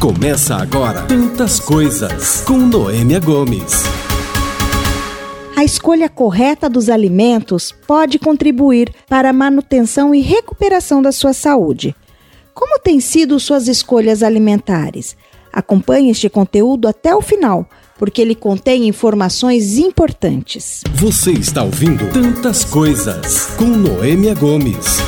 Começa 0.00 0.54
agora 0.54 1.02
Tantas 1.02 1.58
Coisas 1.58 2.42
com 2.42 2.56
Noêmia 2.56 3.18
Gomes. 3.18 3.82
A 5.56 5.64
escolha 5.64 6.08
correta 6.08 6.70
dos 6.70 6.88
alimentos 6.88 7.74
pode 7.84 8.16
contribuir 8.16 8.94
para 9.08 9.30
a 9.30 9.32
manutenção 9.32 10.14
e 10.14 10.20
recuperação 10.20 11.02
da 11.02 11.10
sua 11.10 11.32
saúde. 11.32 11.96
Como 12.54 12.78
têm 12.78 13.00
sido 13.00 13.40
suas 13.40 13.66
escolhas 13.66 14.22
alimentares? 14.22 15.16
Acompanhe 15.52 16.12
este 16.12 16.28
conteúdo 16.28 16.86
até 16.86 17.12
o 17.12 17.20
final, 17.20 17.68
porque 17.98 18.22
ele 18.22 18.36
contém 18.36 18.86
informações 18.86 19.78
importantes. 19.78 20.82
Você 20.94 21.32
está 21.32 21.64
ouvindo 21.64 22.08
Tantas 22.12 22.64
Coisas 22.64 23.46
com 23.56 23.64
Noêmia 23.64 24.36
Gomes. 24.36 24.98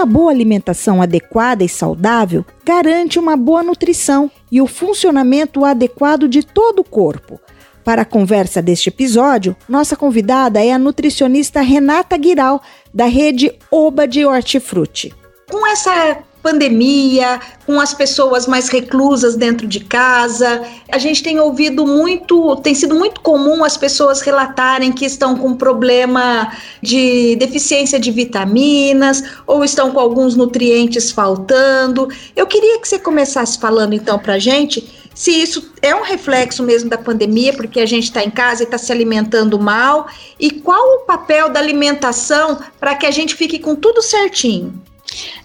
Uma 0.00 0.06
boa 0.06 0.30
alimentação 0.30 1.02
adequada 1.02 1.62
e 1.62 1.68
saudável 1.68 2.42
garante 2.64 3.18
uma 3.18 3.36
boa 3.36 3.62
nutrição 3.62 4.30
e 4.50 4.58
o 4.58 4.66
funcionamento 4.66 5.62
adequado 5.62 6.26
de 6.26 6.42
todo 6.42 6.78
o 6.78 6.84
corpo. 6.84 7.38
Para 7.84 8.00
a 8.00 8.06
conversa 8.06 8.62
deste 8.62 8.88
episódio, 8.88 9.54
nossa 9.68 9.94
convidada 9.96 10.64
é 10.64 10.72
a 10.72 10.78
nutricionista 10.78 11.60
Renata 11.60 12.16
Guiral, 12.16 12.62
da 12.94 13.04
rede 13.04 13.52
Oba 13.70 14.08
de 14.08 14.24
Hortifruti. 14.24 15.14
Com 15.50 15.66
essa 15.66 16.16
pandemia, 16.42 17.40
com 17.66 17.80
as 17.80 17.94
pessoas 17.94 18.46
mais 18.46 18.68
reclusas 18.68 19.36
dentro 19.36 19.66
de 19.66 19.80
casa. 19.80 20.62
A 20.90 20.98
gente 20.98 21.22
tem 21.22 21.38
ouvido 21.38 21.86
muito, 21.86 22.56
tem 22.56 22.74
sido 22.74 22.94
muito 22.94 23.20
comum 23.20 23.64
as 23.64 23.76
pessoas 23.76 24.20
relatarem 24.20 24.92
que 24.92 25.04
estão 25.04 25.36
com 25.36 25.54
problema 25.54 26.52
de 26.82 27.36
deficiência 27.36 27.98
de 27.98 28.10
vitaminas 28.10 29.22
ou 29.46 29.64
estão 29.64 29.90
com 29.90 30.00
alguns 30.00 30.34
nutrientes 30.34 31.10
faltando. 31.10 32.08
Eu 32.34 32.46
queria 32.46 32.80
que 32.80 32.88
você 32.88 32.98
começasse 32.98 33.58
falando 33.58 33.94
então 33.94 34.18
para 34.18 34.38
gente 34.38 35.00
se 35.14 35.30
isso 35.32 35.72
é 35.82 35.94
um 35.94 36.02
reflexo 36.02 36.62
mesmo 36.62 36.88
da 36.88 36.96
pandemia, 36.96 37.52
porque 37.52 37.80
a 37.80 37.86
gente 37.86 38.04
está 38.04 38.24
em 38.24 38.30
casa 38.30 38.62
e 38.62 38.64
está 38.64 38.78
se 38.78 38.90
alimentando 38.90 39.58
mal, 39.58 40.08
e 40.38 40.50
qual 40.50 40.96
o 40.96 40.98
papel 41.00 41.50
da 41.50 41.60
alimentação 41.60 42.58
para 42.78 42.94
que 42.94 43.04
a 43.04 43.10
gente 43.10 43.34
fique 43.34 43.58
com 43.58 43.74
tudo 43.74 44.00
certinho. 44.00 44.80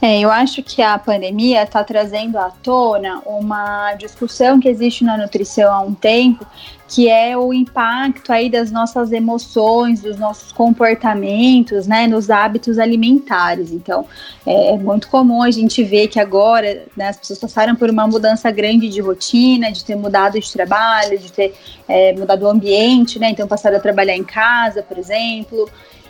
É, 0.01 0.19
eu 0.19 0.31
acho 0.31 0.61
que 0.61 0.81
a 0.81 0.97
pandemia 0.97 1.63
está 1.63 1.83
trazendo 1.83 2.37
à 2.37 2.51
tona 2.51 3.21
uma 3.25 3.93
discussão 3.95 4.59
que 4.59 4.67
existe 4.67 5.03
na 5.03 5.17
nutrição 5.17 5.73
há 5.73 5.81
um 5.81 5.93
tempo, 5.93 6.45
que 6.87 7.09
é 7.09 7.35
o 7.35 7.51
impacto 7.51 8.31
aí 8.31 8.49
das 8.49 8.69
nossas 8.69 9.11
emoções, 9.11 10.01
dos 10.01 10.19
nossos 10.19 10.51
comportamentos, 10.51 11.87
né, 11.87 12.05
nos 12.05 12.29
hábitos 12.29 12.77
alimentares. 12.77 13.71
Então, 13.71 14.05
é, 14.45 14.73
é 14.73 14.77
muito 14.77 15.07
comum 15.07 15.41
a 15.41 15.49
gente 15.49 15.83
ver 15.83 16.07
que 16.07 16.19
agora 16.19 16.83
né, 16.95 17.09
as 17.09 17.17
pessoas 17.17 17.39
passaram 17.39 17.75
por 17.75 17.89
uma 17.89 18.05
mudança 18.05 18.51
grande 18.51 18.87
de 18.87 19.01
rotina, 19.01 19.71
de 19.71 19.83
ter 19.83 19.95
mudado 19.95 20.39
de 20.39 20.51
trabalho, 20.53 21.17
de 21.17 21.31
ter 21.31 21.55
é, 21.87 22.13
mudado 22.13 22.43
o 22.43 22.47
ambiente, 22.47 23.17
né, 23.17 23.31
então 23.31 23.47
passaram 23.47 23.77
a 23.77 23.79
trabalhar 23.79 24.15
em 24.15 24.23
casa, 24.23 24.83
por 24.83 24.97
exemplo, 24.99 25.67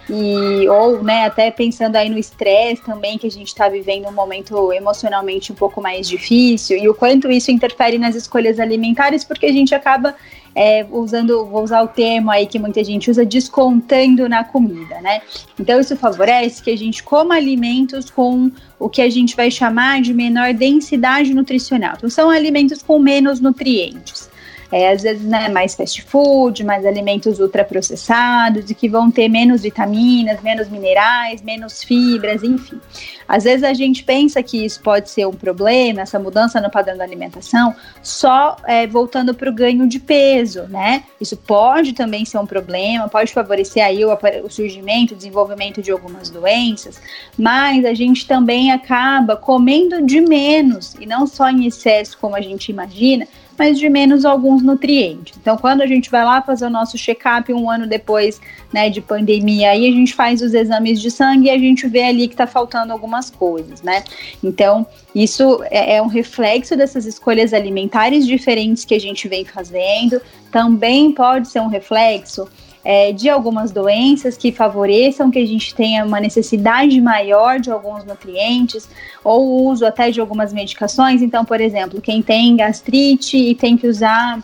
e 0.10 0.68
ou 0.70 1.04
né, 1.04 1.26
até 1.26 1.50
pensando 1.50 1.96
aí 1.96 2.10
no 2.10 2.18
estresse 2.18 2.82
também 2.84 3.18
que 3.18 3.26
a 3.26 3.32
gente 3.32 3.48
está 3.48 3.68
vivendo 3.68 4.08
um 4.08 4.12
momento 4.12 4.72
emocionalmente 4.72 5.52
um 5.52 5.56
pouco 5.56 5.82
mais 5.82 6.08
difícil 6.08 6.78
e 6.78 6.88
o 6.88 6.94
quanto 6.94 7.32
isso 7.32 7.52
interfere 7.52 7.98
nas 7.98 8.16
escolhas 8.16 8.60
alimentares 8.60 9.24
porque 9.24 9.48
a 9.48 9.52
gente 9.52 9.74
acaba 9.74 10.16
é, 10.56 10.86
usando, 10.90 11.46
vou 11.46 11.64
usar 11.64 11.82
o 11.82 11.88
termo 11.88 12.32
aí 12.32 12.48
que 12.48 12.58
muita 12.58 12.82
gente 12.82 13.12
usa, 13.12 13.26
descontando 13.26 14.30
na 14.30 14.44
comida, 14.46 15.02
né? 15.02 15.22
Então 15.60 15.82
isso 15.82 15.98
favorece 15.98 16.64
que 16.64 16.72
a 16.72 16.78
gente 16.78 17.04
coma 17.04 17.36
alimentos 17.36 18.10
com 18.10 18.50
o 18.80 18.88
que 18.88 19.02
a 19.02 19.10
gente 19.10 19.36
vai 19.36 19.52
chamar 19.52 20.02
de 20.02 20.14
menor 20.14 20.54
densidade 20.54 21.34
nutricional. 21.34 21.96
Então 21.98 22.10
são 22.10 22.30
alimentos 22.30 22.82
com 22.82 22.98
menos 22.98 23.42
nutrientes 23.42 24.30
é, 24.72 24.90
às 24.90 25.02
vezes 25.02 25.24
né, 25.24 25.50
mais 25.50 25.76
fast 25.76 26.02
food, 26.04 26.64
mais 26.64 26.86
alimentos 26.86 27.40
ultraprocessados 27.40 28.70
e 28.70 28.76
que 28.76 28.90
vão 28.90 29.12
ter 29.12 29.28
menos 29.28 29.62
vitaminas, 29.62 30.42
menos 30.42 30.70
minerais, 30.70 31.42
menos 31.42 31.84
fibras, 31.84 32.44
enfim. 32.44 32.80
Às 33.28 33.44
vezes 33.44 33.64
a 33.64 33.74
gente 33.74 34.04
pensa 34.04 34.42
que 34.44 34.64
isso 34.64 34.82
pode 34.82 35.10
ser 35.10 35.26
um 35.28 35.34
problema, 35.34 36.02
essa 36.02 36.20
mudança 36.20 36.62
no 36.62 36.70
padrão 36.70 36.98
da 36.98 37.04
alimentação, 37.04 37.76
só 38.02 38.56
é, 38.66 38.86
voltando 38.86 39.34
para 39.34 39.50
o 39.50 39.54
ganho 39.54 39.88
de 39.88 40.00
peso, 40.00 40.64
né? 40.70 41.04
Isso 41.20 41.36
pode 41.36 41.94
também 41.94 42.24
ser 42.24 42.38
um 42.38 42.46
problema, 42.46 43.10
pode 43.10 43.34
favorecer 43.34 43.84
aí 43.84 44.06
o, 44.06 44.16
o 44.44 44.50
surgimento, 44.50 45.14
o 45.14 45.18
desenvolvimento 45.18 45.82
de 45.82 45.92
algumas 45.92 46.30
doenças, 46.30 47.02
mas 47.38 47.84
a 47.84 47.94
gente 47.94 48.28
também 48.28 48.72
acaba 48.72 49.36
comendo 49.36 50.06
de 50.06 50.22
menos 50.22 50.94
e 51.00 51.06
não 51.06 51.26
só 51.26 51.50
em 51.50 51.66
excesso 51.66 52.18
como 52.20 52.36
a 52.36 52.42
gente 52.42 52.70
imagina, 52.70 53.28
mas 53.58 53.80
de 53.80 53.90
menos 53.90 54.26
alguns 54.26 54.55
nutrientes. 54.62 55.38
Então, 55.40 55.58
quando 55.58 55.82
a 55.82 55.88
gente 55.88 56.10
vai 56.10 56.24
lá 56.24 56.42
fazer 56.42 56.66
o 56.66 56.70
nosso 56.70 56.98
check-up 56.98 57.52
um 57.54 57.70
ano 57.70 57.88
depois 57.88 58.40
né, 58.74 58.90
de 58.90 59.02
pandemia, 59.02 59.72
aí 59.72 59.88
a 59.88 59.92
gente 59.92 60.14
faz 60.14 60.42
os 60.42 60.54
exames 60.54 61.02
de 61.02 61.10
sangue 61.10 61.48
e 61.48 61.50
a 61.50 61.58
gente 61.58 61.88
vê 61.88 62.04
ali 62.04 62.28
que 62.28 62.34
está 62.34 62.48
faltando 62.48 62.92
algumas 62.92 63.30
coisas, 63.30 63.82
né? 63.82 64.04
Então, 64.44 64.86
isso 65.14 65.64
é, 65.70 65.96
é 65.96 66.02
um 66.02 66.08
reflexo 66.08 66.76
dessas 66.76 67.06
escolhas 67.06 67.54
alimentares 67.54 68.26
diferentes 68.26 68.86
que 68.86 68.94
a 68.94 69.00
gente 69.00 69.28
vem 69.28 69.46
fazendo, 69.46 70.22
também 70.52 71.12
pode 71.12 71.48
ser 71.48 71.60
um 71.60 71.68
reflexo 71.68 72.48
é, 72.86 73.12
de 73.12 73.28
algumas 73.28 73.72
doenças 73.72 74.38
que 74.38 74.52
favoreçam 74.52 75.32
que 75.32 75.40
a 75.40 75.46
gente 75.46 75.74
tenha 75.74 76.06
uma 76.06 76.20
necessidade 76.20 77.02
maior 77.02 77.60
de 77.60 77.72
alguns 77.72 78.06
nutrientes, 78.06 78.88
ou 79.24 79.68
uso 79.68 79.84
até 79.84 80.12
de 80.12 80.22
algumas 80.22 80.54
medicações. 80.54 81.24
Então, 81.24 81.44
por 81.44 81.60
exemplo, 81.60 82.00
quem 82.00 82.22
tem 82.22 82.56
gastrite 82.56 83.36
e 83.36 83.56
tem 83.56 83.76
que 83.76 83.88
usar 83.88 84.40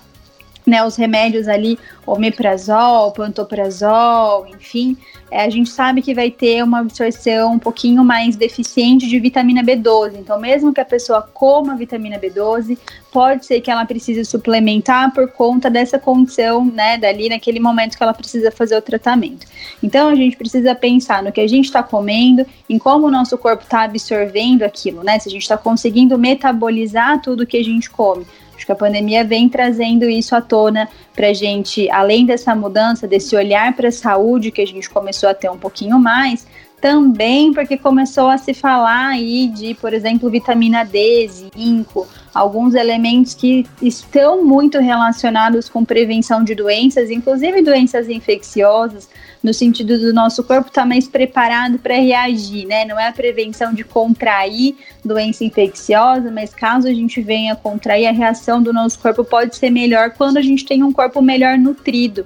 né, 0.71 0.85
os 0.85 0.95
remédios 0.95 1.49
ali, 1.49 1.77
omeprazol, 2.07 3.11
pantoprazol, 3.11 4.47
enfim, 4.47 4.95
é, 5.29 5.43
a 5.43 5.49
gente 5.49 5.69
sabe 5.69 6.01
que 6.01 6.13
vai 6.13 6.31
ter 6.31 6.63
uma 6.63 6.79
absorção 6.79 7.53
um 7.53 7.59
pouquinho 7.59 8.05
mais 8.05 8.37
deficiente 8.37 9.05
de 9.05 9.19
vitamina 9.19 9.61
B12. 9.61 10.15
Então, 10.15 10.39
mesmo 10.39 10.73
que 10.73 10.79
a 10.79 10.85
pessoa 10.85 11.21
coma 11.21 11.75
vitamina 11.75 12.17
B12, 12.17 12.77
pode 13.11 13.45
ser 13.45 13.59
que 13.59 13.69
ela 13.69 13.85
precise 13.85 14.23
suplementar 14.23 15.13
por 15.13 15.29
conta 15.29 15.69
dessa 15.69 15.99
condição, 15.99 16.63
né, 16.63 16.97
dali 16.97 17.27
naquele 17.27 17.59
momento 17.59 17.97
que 17.97 18.03
ela 18.03 18.13
precisa 18.13 18.49
fazer 18.49 18.77
o 18.77 18.81
tratamento. 18.81 19.45
Então, 19.83 20.07
a 20.07 20.15
gente 20.15 20.37
precisa 20.37 20.73
pensar 20.73 21.21
no 21.21 21.33
que 21.33 21.41
a 21.41 21.47
gente 21.47 21.65
está 21.65 21.83
comendo, 21.83 22.45
em 22.69 22.77
como 22.77 23.07
o 23.07 23.11
nosso 23.11 23.37
corpo 23.37 23.63
está 23.63 23.83
absorvendo 23.83 24.63
aquilo, 24.63 25.03
né, 25.03 25.19
se 25.19 25.27
a 25.27 25.31
gente 25.31 25.41
está 25.41 25.57
conseguindo 25.57 26.17
metabolizar 26.17 27.21
tudo 27.21 27.45
que 27.45 27.57
a 27.57 27.63
gente 27.63 27.89
come. 27.89 28.25
Que 28.71 28.73
a 28.73 28.75
pandemia 28.77 29.25
vem 29.25 29.49
trazendo 29.49 30.09
isso 30.09 30.33
à 30.33 30.39
tona 30.39 30.87
para 31.13 31.33
gente, 31.33 31.91
além 31.91 32.25
dessa 32.25 32.55
mudança, 32.55 33.05
desse 33.05 33.35
olhar 33.35 33.75
para 33.75 33.89
a 33.89 33.91
saúde 33.91 34.49
que 34.49 34.61
a 34.61 34.65
gente 34.65 34.89
começou 34.89 35.27
a 35.27 35.33
ter 35.33 35.51
um 35.51 35.57
pouquinho 35.57 35.99
mais, 35.99 36.47
também 36.81 37.53
porque 37.53 37.77
começou 37.77 38.27
a 38.27 38.39
se 38.39 38.55
falar 38.55 39.09
aí 39.09 39.47
de, 39.47 39.75
por 39.75 39.93
exemplo, 39.93 40.31
vitamina 40.31 40.83
D, 40.83 41.29
zinco, 41.29 42.07
alguns 42.33 42.73
elementos 42.73 43.35
que 43.35 43.67
estão 43.79 44.43
muito 44.43 44.79
relacionados 44.79 45.69
com 45.69 45.85
prevenção 45.85 46.43
de 46.43 46.55
doenças, 46.55 47.11
inclusive 47.11 47.61
doenças 47.61 48.09
infecciosas, 48.09 49.07
no 49.43 49.53
sentido 49.53 49.99
do 49.99 50.11
nosso 50.11 50.43
corpo 50.43 50.69
estar 50.69 50.81
tá 50.81 50.87
mais 50.87 51.07
preparado 51.07 51.77
para 51.77 51.95
reagir, 51.95 52.65
né? 52.65 52.83
Não 52.83 52.99
é 52.99 53.07
a 53.07 53.13
prevenção 53.13 53.73
de 53.73 53.83
contrair 53.83 54.75
doença 55.05 55.43
infecciosa, 55.43 56.31
mas 56.31 56.51
caso 56.51 56.87
a 56.87 56.93
gente 56.93 57.21
venha 57.21 57.55
contrair, 57.55 58.07
a 58.07 58.11
reação 58.11 58.61
do 58.61 58.73
nosso 58.73 58.97
corpo 58.97 59.23
pode 59.23 59.55
ser 59.55 59.69
melhor 59.69 60.11
quando 60.11 60.37
a 60.37 60.41
gente 60.41 60.65
tem 60.65 60.81
um 60.81 60.91
corpo 60.91 61.21
melhor 61.21 61.59
nutrido. 61.59 62.25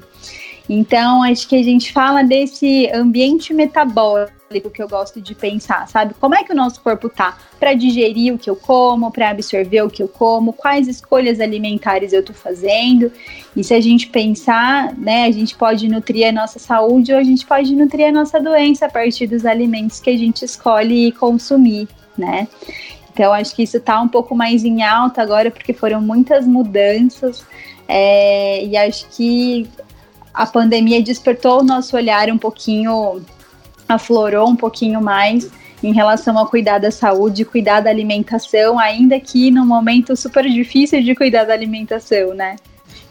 Então, 0.67 1.21
acho 1.23 1.47
que 1.47 1.55
a 1.55 1.63
gente 1.63 1.91
fala 1.91 2.23
desse 2.23 2.89
ambiente 2.93 3.53
metabólico 3.53 4.34
que 4.49 4.81
eu 4.81 4.87
gosto 4.87 5.19
de 5.19 5.33
pensar, 5.33 5.87
sabe? 5.87 6.13
Como 6.13 6.35
é 6.35 6.43
que 6.43 6.53
o 6.53 6.55
nosso 6.55 6.79
corpo 6.81 7.09
tá 7.09 7.37
para 7.59 7.73
digerir 7.73 8.33
o 8.33 8.37
que 8.37 8.49
eu 8.49 8.55
como, 8.55 9.11
para 9.11 9.29
absorver 9.29 9.81
o 9.81 9.89
que 9.89 10.03
eu 10.03 10.07
como, 10.07 10.53
quais 10.53 10.87
escolhas 10.87 11.39
alimentares 11.39 12.13
eu 12.13 12.23
tô 12.23 12.33
fazendo. 12.33 13.11
E 13.55 13.63
se 13.63 13.73
a 13.73 13.81
gente 13.81 14.07
pensar, 14.07 14.93
né, 14.95 15.25
a 15.25 15.31
gente 15.31 15.55
pode 15.55 15.87
nutrir 15.87 16.27
a 16.27 16.31
nossa 16.31 16.59
saúde 16.59 17.11
ou 17.11 17.17
a 17.17 17.23
gente 17.23 17.45
pode 17.45 17.75
nutrir 17.75 18.07
a 18.07 18.11
nossa 18.11 18.39
doença 18.39 18.85
a 18.85 18.89
partir 18.89 19.27
dos 19.27 19.45
alimentos 19.45 19.99
que 19.99 20.11
a 20.11 20.17
gente 20.17 20.45
escolhe 20.45 21.11
consumir, 21.13 21.87
né? 22.17 22.47
Então, 23.11 23.33
acho 23.33 23.55
que 23.55 23.63
isso 23.63 23.77
está 23.77 23.99
um 24.01 24.09
pouco 24.09 24.35
mais 24.35 24.63
em 24.63 24.83
alta 24.83 25.21
agora, 25.21 25.49
porque 25.49 25.73
foram 25.73 26.01
muitas 26.01 26.45
mudanças, 26.45 27.45
é, 27.87 28.65
e 28.65 28.75
acho 28.75 29.07
que 29.09 29.67
a 30.33 30.45
pandemia 30.45 31.01
despertou 31.01 31.61
o 31.61 31.63
nosso 31.63 31.95
olhar 31.95 32.29
um 32.29 32.37
pouquinho, 32.37 33.21
aflorou 33.87 34.49
um 34.49 34.55
pouquinho 34.55 35.01
mais 35.01 35.49
em 35.83 35.93
relação 35.93 36.37
a 36.39 36.47
cuidar 36.47 36.79
da 36.79 36.91
saúde, 36.91 37.45
cuidar 37.45 37.81
da 37.81 37.89
alimentação, 37.89 38.79
ainda 38.79 39.19
que 39.19 39.51
num 39.51 39.65
momento 39.65 40.15
super 40.15 40.49
difícil 40.49 41.03
de 41.03 41.13
cuidar 41.13 41.43
da 41.45 41.53
alimentação, 41.53 42.33
né? 42.33 42.55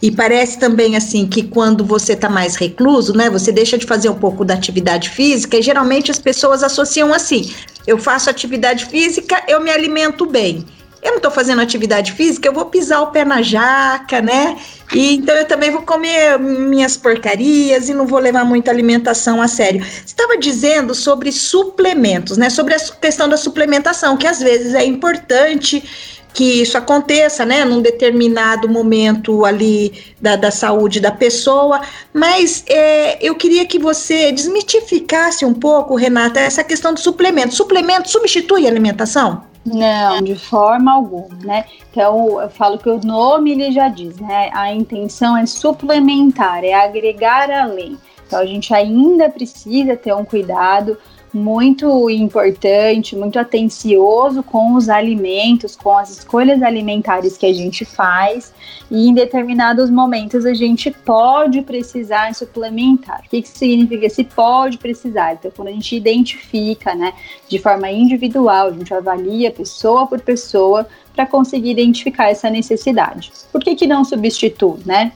E 0.02 0.10
parece 0.10 0.58
também 0.58 0.96
assim 0.96 1.26
que 1.26 1.42
quando 1.42 1.84
você 1.84 2.12
está 2.12 2.28
mais 2.28 2.56
recluso, 2.56 3.16
né, 3.16 3.30
você 3.30 3.50
deixa 3.50 3.78
de 3.78 3.86
fazer 3.86 4.08
um 4.08 4.14
pouco 4.18 4.44
da 4.44 4.54
atividade 4.54 5.08
física, 5.08 5.56
e 5.56 5.62
geralmente 5.62 6.10
as 6.10 6.18
pessoas 6.18 6.62
associam 6.62 7.14
assim: 7.14 7.50
eu 7.86 7.96
faço 7.96 8.28
atividade 8.28 8.86
física, 8.86 9.42
eu 9.48 9.62
me 9.62 9.70
alimento 9.70 10.26
bem. 10.26 10.64
Eu 11.04 11.10
não 11.10 11.16
estou 11.18 11.30
fazendo 11.30 11.60
atividade 11.60 12.12
física, 12.12 12.48
eu 12.48 12.52
vou 12.52 12.64
pisar 12.64 13.02
o 13.02 13.08
pé 13.08 13.26
na 13.26 13.42
jaca, 13.42 14.22
né? 14.22 14.56
E 14.92 15.16
então 15.16 15.34
eu 15.34 15.44
também 15.44 15.70
vou 15.70 15.82
comer 15.82 16.38
minhas 16.38 16.96
porcarias 16.96 17.90
e 17.90 17.94
não 17.94 18.06
vou 18.06 18.18
levar 18.18 18.44
muita 18.44 18.70
alimentação 18.70 19.42
a 19.42 19.46
sério. 19.46 19.84
Você 19.84 20.06
estava 20.06 20.38
dizendo 20.38 20.94
sobre 20.94 21.30
suplementos, 21.30 22.38
né? 22.38 22.48
Sobre 22.48 22.74
a 22.74 22.78
questão 22.78 23.28
da 23.28 23.36
suplementação, 23.36 24.16
que 24.16 24.26
às 24.26 24.40
vezes 24.40 24.74
é 24.74 24.82
importante 24.82 25.84
que 26.32 26.62
isso 26.62 26.76
aconteça, 26.76 27.46
né, 27.46 27.64
num 27.64 27.80
determinado 27.80 28.68
momento 28.68 29.44
ali 29.44 29.92
da, 30.20 30.34
da 30.34 30.50
saúde 30.50 30.98
da 30.98 31.12
pessoa, 31.12 31.80
mas 32.12 32.64
é, 32.66 33.24
eu 33.24 33.36
queria 33.36 33.64
que 33.64 33.78
você 33.78 34.32
desmitificasse 34.32 35.44
um 35.44 35.54
pouco, 35.54 35.94
Renata, 35.94 36.40
essa 36.40 36.64
questão 36.64 36.92
do 36.92 36.98
suplemento. 36.98 37.54
Suplemento 37.54 38.10
substitui 38.10 38.66
a 38.66 38.68
alimentação? 38.68 39.53
Não, 39.64 40.20
de 40.20 40.34
forma 40.34 40.92
alguma, 40.92 41.36
né? 41.42 41.64
Então, 41.90 42.40
eu 42.40 42.50
falo 42.50 42.78
que 42.78 42.88
o 42.88 43.00
nome 43.00 43.52
ele 43.52 43.72
já 43.72 43.88
diz, 43.88 44.16
né? 44.18 44.50
A 44.52 44.72
intenção 44.72 45.36
é 45.36 45.46
suplementar, 45.46 46.62
é 46.62 46.74
agregar 46.74 47.50
além. 47.50 47.98
Então, 48.26 48.40
a 48.40 48.46
gente 48.46 48.74
ainda 48.74 49.30
precisa 49.30 49.96
ter 49.96 50.14
um 50.14 50.24
cuidado 50.24 50.98
muito 51.34 52.08
importante, 52.08 53.16
muito 53.16 53.38
atencioso 53.38 54.40
com 54.42 54.74
os 54.74 54.88
alimentos, 54.88 55.74
com 55.74 55.98
as 55.98 56.08
escolhas 56.10 56.62
alimentares 56.62 57.36
que 57.36 57.44
a 57.44 57.52
gente 57.52 57.84
faz, 57.84 58.54
e 58.88 59.08
em 59.08 59.12
determinados 59.12 59.90
momentos 59.90 60.46
a 60.46 60.54
gente 60.54 60.92
pode 60.92 61.60
precisar 61.62 62.32
suplementar. 62.34 63.22
O 63.26 63.28
que, 63.28 63.42
que 63.42 63.48
significa 63.48 64.08
se 64.08 64.22
pode 64.22 64.78
precisar? 64.78 65.34
Então, 65.34 65.50
quando 65.54 65.68
a 65.68 65.72
gente 65.72 65.96
identifica, 65.96 66.94
né, 66.94 67.12
de 67.48 67.58
forma 67.58 67.90
individual, 67.90 68.68
a 68.68 68.72
gente 68.72 68.94
avalia 68.94 69.50
pessoa 69.50 70.06
por 70.06 70.20
pessoa 70.20 70.86
para 71.14 71.26
conseguir 71.26 71.72
identificar 71.72 72.30
essa 72.30 72.48
necessidade. 72.48 73.32
Por 73.50 73.60
que, 73.60 73.74
que 73.74 73.86
não 73.86 74.04
substitui, 74.04 74.78
né? 74.86 75.12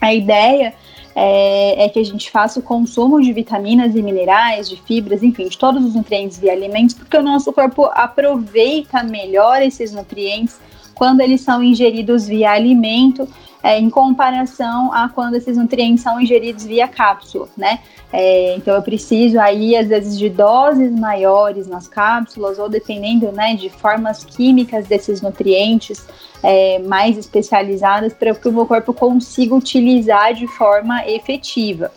A 0.00 0.14
ideia 0.14 0.74
é, 1.14 1.84
é, 1.84 1.88
que 1.88 1.98
a 1.98 2.04
gente 2.04 2.30
faça 2.30 2.60
o 2.60 2.62
consumo 2.62 3.20
de 3.20 3.32
vitaminas 3.32 3.94
e 3.94 4.02
minerais, 4.02 4.68
de 4.68 4.76
fibras, 4.82 5.22
enfim, 5.22 5.48
de 5.48 5.58
todos 5.58 5.84
os 5.84 5.94
nutrientes 5.94 6.40
e 6.42 6.48
alimentos, 6.48 6.94
porque 6.94 7.16
o 7.16 7.22
nosso 7.22 7.52
corpo 7.52 7.86
aproveita 7.92 9.02
melhor 9.02 9.62
esses 9.62 9.92
nutrientes 9.92 10.58
quando 10.94 11.20
eles 11.20 11.40
são 11.40 11.62
ingeridos 11.62 12.26
via 12.26 12.50
alimento, 12.50 13.26
é, 13.62 13.78
em 13.78 13.90
comparação 13.90 14.92
a 14.92 15.08
quando 15.08 15.34
esses 15.34 15.56
nutrientes 15.56 16.02
são 16.02 16.20
ingeridos 16.20 16.64
via 16.64 16.88
cápsula, 16.88 17.48
né? 17.56 17.80
É, 18.12 18.56
então 18.56 18.74
eu 18.74 18.82
preciso 18.82 19.38
aí 19.38 19.76
às 19.76 19.88
vezes 19.88 20.18
de 20.18 20.28
doses 20.28 20.90
maiores 20.90 21.68
nas 21.68 21.86
cápsulas 21.86 22.58
ou 22.58 22.68
dependendo, 22.68 23.30
né, 23.30 23.54
de 23.54 23.70
formas 23.70 24.24
químicas 24.24 24.86
desses 24.88 25.22
nutrientes 25.22 26.04
é, 26.42 26.80
mais 26.80 27.16
especializadas 27.16 28.12
para 28.12 28.34
que 28.34 28.48
o 28.48 28.52
meu 28.52 28.66
corpo 28.66 28.92
consiga 28.92 29.54
utilizar 29.54 30.34
de 30.34 30.46
forma 30.46 31.06
efetiva. 31.06 31.92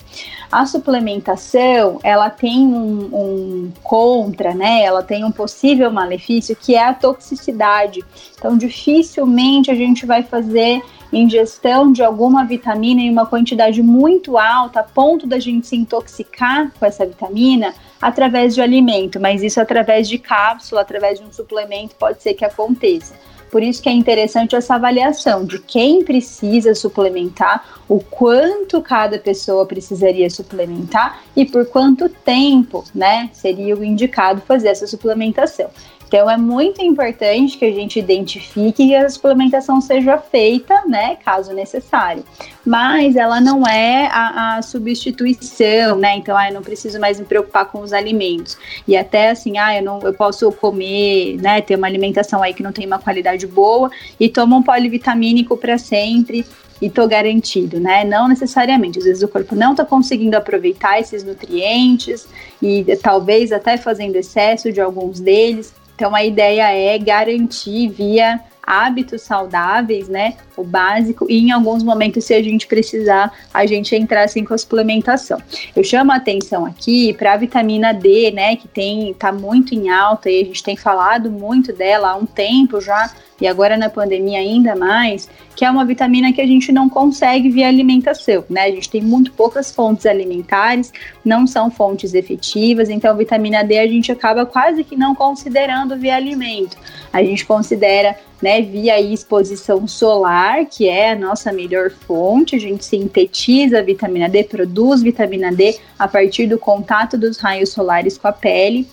A 0.51 0.67
suplementação, 0.67 1.99
ela 2.03 2.29
tem 2.29 2.59
um, 2.59 3.09
um, 3.11 3.71
contra, 3.81 4.53
né? 4.53 4.83
Ela 4.83 5.01
tem 5.01 5.25
um 5.25 5.31
possível 5.31 5.89
malefício 5.89 6.55
que 6.55 6.75
é 6.75 6.83
a 6.83 6.93
toxicidade. 6.93 8.03
Então, 8.37 8.55
dificilmente 8.55 9.71
a 9.71 9.75
gente 9.75 10.05
vai 10.05 10.21
fazer 10.21 10.79
ingestão 11.13 11.91
de 11.91 12.03
alguma 12.03 12.43
vitamina 12.43 13.01
em 13.01 13.09
uma 13.09 13.25
quantidade 13.25 13.81
muito 13.81 14.37
alta, 14.37 14.79
a 14.79 14.83
ponto 14.83 15.27
da 15.27 15.39
gente 15.39 15.67
se 15.67 15.75
intoxicar 15.75 16.71
com 16.79 16.85
essa 16.85 17.05
vitamina 17.05 17.73
através 18.01 18.55
de 18.55 18.61
alimento, 18.61 19.19
mas 19.19 19.43
isso 19.43 19.61
através 19.61 20.09
de 20.09 20.17
cápsula, 20.17 20.81
através 20.81 21.19
de 21.19 21.25
um 21.25 21.31
suplemento, 21.31 21.95
pode 21.95 22.21
ser 22.21 22.33
que 22.33 22.43
aconteça. 22.43 23.13
Por 23.53 23.61
isso 23.61 23.83
que 23.83 23.87
é 23.87 23.91
interessante 23.91 24.55
essa 24.55 24.73
avaliação 24.73 25.45
de 25.45 25.59
quem 25.59 26.03
precisa 26.03 26.73
suplementar, 26.73 27.63
o 27.87 27.99
quanto 27.99 28.81
cada 28.81 29.19
pessoa 29.19 29.63
precisaria 29.63 30.27
suplementar 30.27 31.21
e 31.35 31.45
por 31.45 31.63
quanto 31.67 32.09
tempo, 32.09 32.83
né, 32.95 33.29
seria 33.31 33.75
o 33.75 33.83
indicado 33.83 34.41
fazer 34.41 34.69
essa 34.69 34.87
suplementação. 34.87 35.69
Então 36.13 36.29
é 36.29 36.37
muito 36.37 36.79
importante 36.79 37.57
que 37.57 37.65
a 37.65 37.71
gente 37.71 37.97
identifique 37.97 38.87
que 38.87 38.95
a 38.95 39.09
suplementação 39.09 39.81
seja 39.81 40.15
feita, 40.15 40.83
né, 40.87 41.15
caso 41.25 41.51
necessário. 41.53 42.23
Mas 42.63 43.15
ela 43.15 43.41
não 43.41 43.65
é 43.65 44.07
a, 44.11 44.57
a 44.57 44.61
substituição, 44.61 45.97
né? 45.97 46.15
Então, 46.17 46.37
ah, 46.37 46.49
eu 46.49 46.53
não 46.53 46.61
preciso 46.61 46.99
mais 46.99 47.19
me 47.19 47.25
preocupar 47.25 47.65
com 47.65 47.79
os 47.79 47.91
alimentos. 47.91 48.55
E 48.87 48.95
até 48.95 49.31
assim, 49.31 49.57
ah, 49.57 49.75
eu 49.75 49.83
não 49.83 49.99
eu 50.01 50.13
posso 50.13 50.51
comer, 50.51 51.41
né, 51.41 51.61
ter 51.61 51.75
uma 51.75 51.87
alimentação 51.87 52.43
aí 52.43 52.53
que 52.53 52.61
não 52.61 52.71
tem 52.71 52.85
uma 52.85 52.99
qualidade 52.99 53.47
boa 53.47 53.89
e 54.19 54.29
tomo 54.29 54.55
um 54.55 54.61
polivitamínico 54.61 55.57
para 55.57 55.79
sempre 55.79 56.45
e 56.79 56.91
tô 56.91 57.07
garantido, 57.07 57.79
né? 57.79 58.03
Não 58.03 58.27
necessariamente. 58.27 58.99
Às 58.99 59.05
vezes 59.05 59.23
o 59.23 59.27
corpo 59.27 59.55
não 59.55 59.71
está 59.71 59.83
conseguindo 59.83 60.37
aproveitar 60.37 60.99
esses 60.99 61.23
nutrientes 61.23 62.27
e 62.61 62.85
talvez 63.01 63.51
até 63.51 63.77
fazendo 63.77 64.15
excesso 64.15 64.71
de 64.71 64.79
alguns 64.79 65.19
deles. 65.19 65.73
Então 65.95 66.15
a 66.15 66.23
ideia 66.23 66.71
é 66.71 66.97
garantir 66.97 67.89
via 67.89 68.39
hábitos 68.65 69.21
saudáveis, 69.21 70.07
né? 70.07 70.35
O 70.55 70.63
básico, 70.63 71.27
e 71.29 71.37
em 71.39 71.51
alguns 71.51 71.83
momentos, 71.83 72.23
se 72.23 72.33
a 72.33 72.41
gente 72.41 72.65
precisar, 72.65 73.31
a 73.53 73.65
gente 73.65 73.93
entrar 73.93 74.23
assim 74.23 74.45
com 74.45 74.53
a 74.53 74.57
suplementação. 74.57 75.41
Eu 75.75 75.83
chamo 75.83 76.13
a 76.13 76.15
atenção 76.15 76.65
aqui 76.65 77.13
para 77.13 77.33
a 77.33 77.37
vitamina 77.37 77.93
D, 77.93 78.31
né? 78.31 78.55
Que 78.55 78.67
tem, 78.67 79.13
tá 79.13 79.33
muito 79.33 79.75
em 79.75 79.89
alta 79.89 80.29
e 80.29 80.41
a 80.41 80.45
gente 80.45 80.63
tem 80.63 80.77
falado 80.77 81.29
muito 81.29 81.73
dela 81.73 82.11
há 82.11 82.15
um 82.15 82.25
tempo 82.25 82.79
já 82.79 83.11
e 83.43 83.47
agora 83.47 83.75
na 83.75 83.89
pandemia 83.89 84.39
ainda 84.39 84.73
mais, 84.73 85.29
que 85.53 85.65
é 85.65 85.69
uma 85.69 85.83
vitamina 85.83 86.31
que 86.31 86.39
a 86.39 86.47
gente 86.47 86.71
não 86.71 86.87
consegue 86.87 87.49
via 87.49 87.67
alimentação, 87.67 88.45
né? 88.49 88.61
A 88.61 88.71
gente 88.71 88.89
tem 88.89 89.01
muito 89.01 89.33
poucas 89.33 89.69
fontes 89.69 90.05
alimentares, 90.05 90.93
não 91.25 91.45
são 91.45 91.69
fontes 91.69 92.13
efetivas, 92.13 92.89
então 92.89 93.17
vitamina 93.17 93.61
D 93.61 93.79
a 93.79 93.85
gente 93.85 94.13
acaba 94.13 94.45
quase 94.45 94.85
que 94.85 94.95
não 94.95 95.13
considerando 95.13 95.97
via 95.97 96.15
alimento. 96.15 96.77
A 97.11 97.21
gente 97.21 97.45
considera, 97.45 98.15
né, 98.41 98.61
via 98.61 99.01
exposição 99.01 99.85
solar, 99.89 100.65
que 100.65 100.87
é 100.87 101.11
a 101.11 101.15
nossa 101.15 101.51
melhor 101.51 101.91
fonte, 101.91 102.55
a 102.55 102.59
gente 102.59 102.85
sintetiza 102.85 103.79
a 103.79 103.81
vitamina 103.81 104.29
D, 104.29 104.45
produz 104.45 105.03
vitamina 105.03 105.51
D 105.51 105.77
a 105.99 106.07
partir 106.07 106.47
do 106.47 106.57
contato 106.57 107.17
dos 107.17 107.39
raios 107.39 107.71
solares 107.71 108.17
com 108.17 108.29
a 108.29 108.31
pele. 108.31 108.87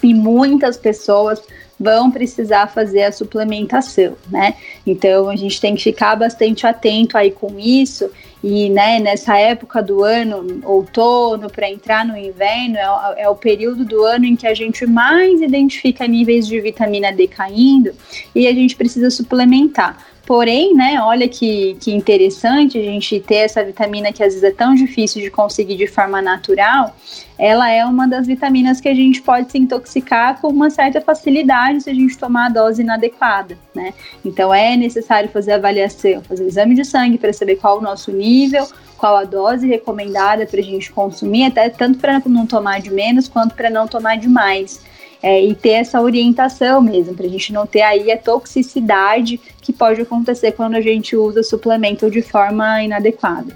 E 0.00 0.14
muitas 0.14 0.76
pessoas 0.76 1.42
vão 1.80 2.10
precisar 2.10 2.66
fazer 2.66 3.04
a 3.04 3.12
suplementação, 3.12 4.14
né? 4.30 4.54
Então 4.86 5.30
a 5.30 5.36
gente 5.36 5.58
tem 5.58 5.74
que 5.74 5.82
ficar 5.82 6.14
bastante 6.14 6.66
atento 6.66 7.16
aí 7.16 7.30
com 7.30 7.58
isso. 7.58 8.10
E 8.44 8.68
né, 8.68 8.98
nessa 8.98 9.38
época 9.38 9.82
do 9.82 10.02
ano, 10.02 10.60
outono, 10.64 11.48
para 11.50 11.70
entrar 11.70 12.04
no 12.04 12.16
inverno, 12.16 12.76
é, 12.76 13.22
é, 13.22 13.28
o 13.28 13.34
período 13.34 13.84
do 13.84 14.04
ano 14.04 14.26
em 14.26 14.36
que 14.36 14.46
a 14.46 14.54
gente 14.54 14.86
mais 14.86 15.40
identifica 15.40 16.06
níveis 16.06 16.46
de 16.46 16.60
vitamina 16.60 17.12
D 17.12 17.26
caindo 17.26 17.92
e 18.34 18.46
a 18.46 18.52
gente 18.52 18.76
precisa 18.76 19.10
suplementar. 19.10 20.06
Porém, 20.30 20.76
né, 20.76 21.02
olha 21.02 21.28
que, 21.28 21.76
que 21.80 21.90
interessante 21.90 22.78
a 22.78 22.82
gente 22.84 23.18
ter 23.18 23.34
essa 23.46 23.64
vitamina 23.64 24.12
que 24.12 24.22
às 24.22 24.32
vezes 24.32 24.44
é 24.44 24.52
tão 24.52 24.76
difícil 24.76 25.20
de 25.20 25.28
conseguir 25.28 25.74
de 25.74 25.88
forma 25.88 26.22
natural. 26.22 26.94
Ela 27.36 27.68
é 27.68 27.84
uma 27.84 28.06
das 28.06 28.28
vitaminas 28.28 28.80
que 28.80 28.88
a 28.88 28.94
gente 28.94 29.20
pode 29.20 29.50
se 29.50 29.58
intoxicar 29.58 30.40
com 30.40 30.46
uma 30.46 30.70
certa 30.70 31.00
facilidade 31.00 31.82
se 31.82 31.90
a 31.90 31.94
gente 31.94 32.16
tomar 32.16 32.46
a 32.46 32.48
dose 32.48 32.80
inadequada, 32.80 33.58
né? 33.74 33.92
Então 34.24 34.54
é 34.54 34.76
necessário 34.76 35.28
fazer 35.30 35.50
avaliação, 35.50 36.22
fazer 36.22 36.46
exame 36.46 36.76
de 36.76 36.84
sangue 36.84 37.18
para 37.18 37.32
saber 37.32 37.56
qual 37.56 37.78
o 37.78 37.82
nosso 37.82 38.12
nível, 38.12 38.68
qual 38.96 39.16
a 39.16 39.24
dose 39.24 39.66
recomendada 39.66 40.46
para 40.46 40.60
a 40.60 40.62
gente 40.62 40.92
consumir, 40.92 41.46
até 41.46 41.68
tanto 41.68 41.98
para 41.98 42.22
não 42.26 42.46
tomar 42.46 42.80
de 42.80 42.92
menos 42.92 43.26
quanto 43.26 43.56
para 43.56 43.68
não 43.68 43.88
tomar 43.88 44.16
de 44.16 44.28
mais 44.28 44.80
é, 45.22 45.44
e 45.44 45.54
ter 45.54 45.70
essa 45.70 46.00
orientação 46.00 46.80
mesmo, 46.80 47.14
para 47.14 47.26
a 47.26 47.28
gente 47.28 47.52
não 47.52 47.66
ter 47.66 47.82
aí 47.82 48.10
a 48.10 48.16
toxicidade 48.16 49.40
que 49.60 49.72
pode 49.72 50.00
acontecer 50.00 50.52
quando 50.52 50.74
a 50.74 50.80
gente 50.80 51.14
usa 51.14 51.42
suplemento 51.42 52.10
de 52.10 52.22
forma 52.22 52.82
inadequada. 52.82 53.54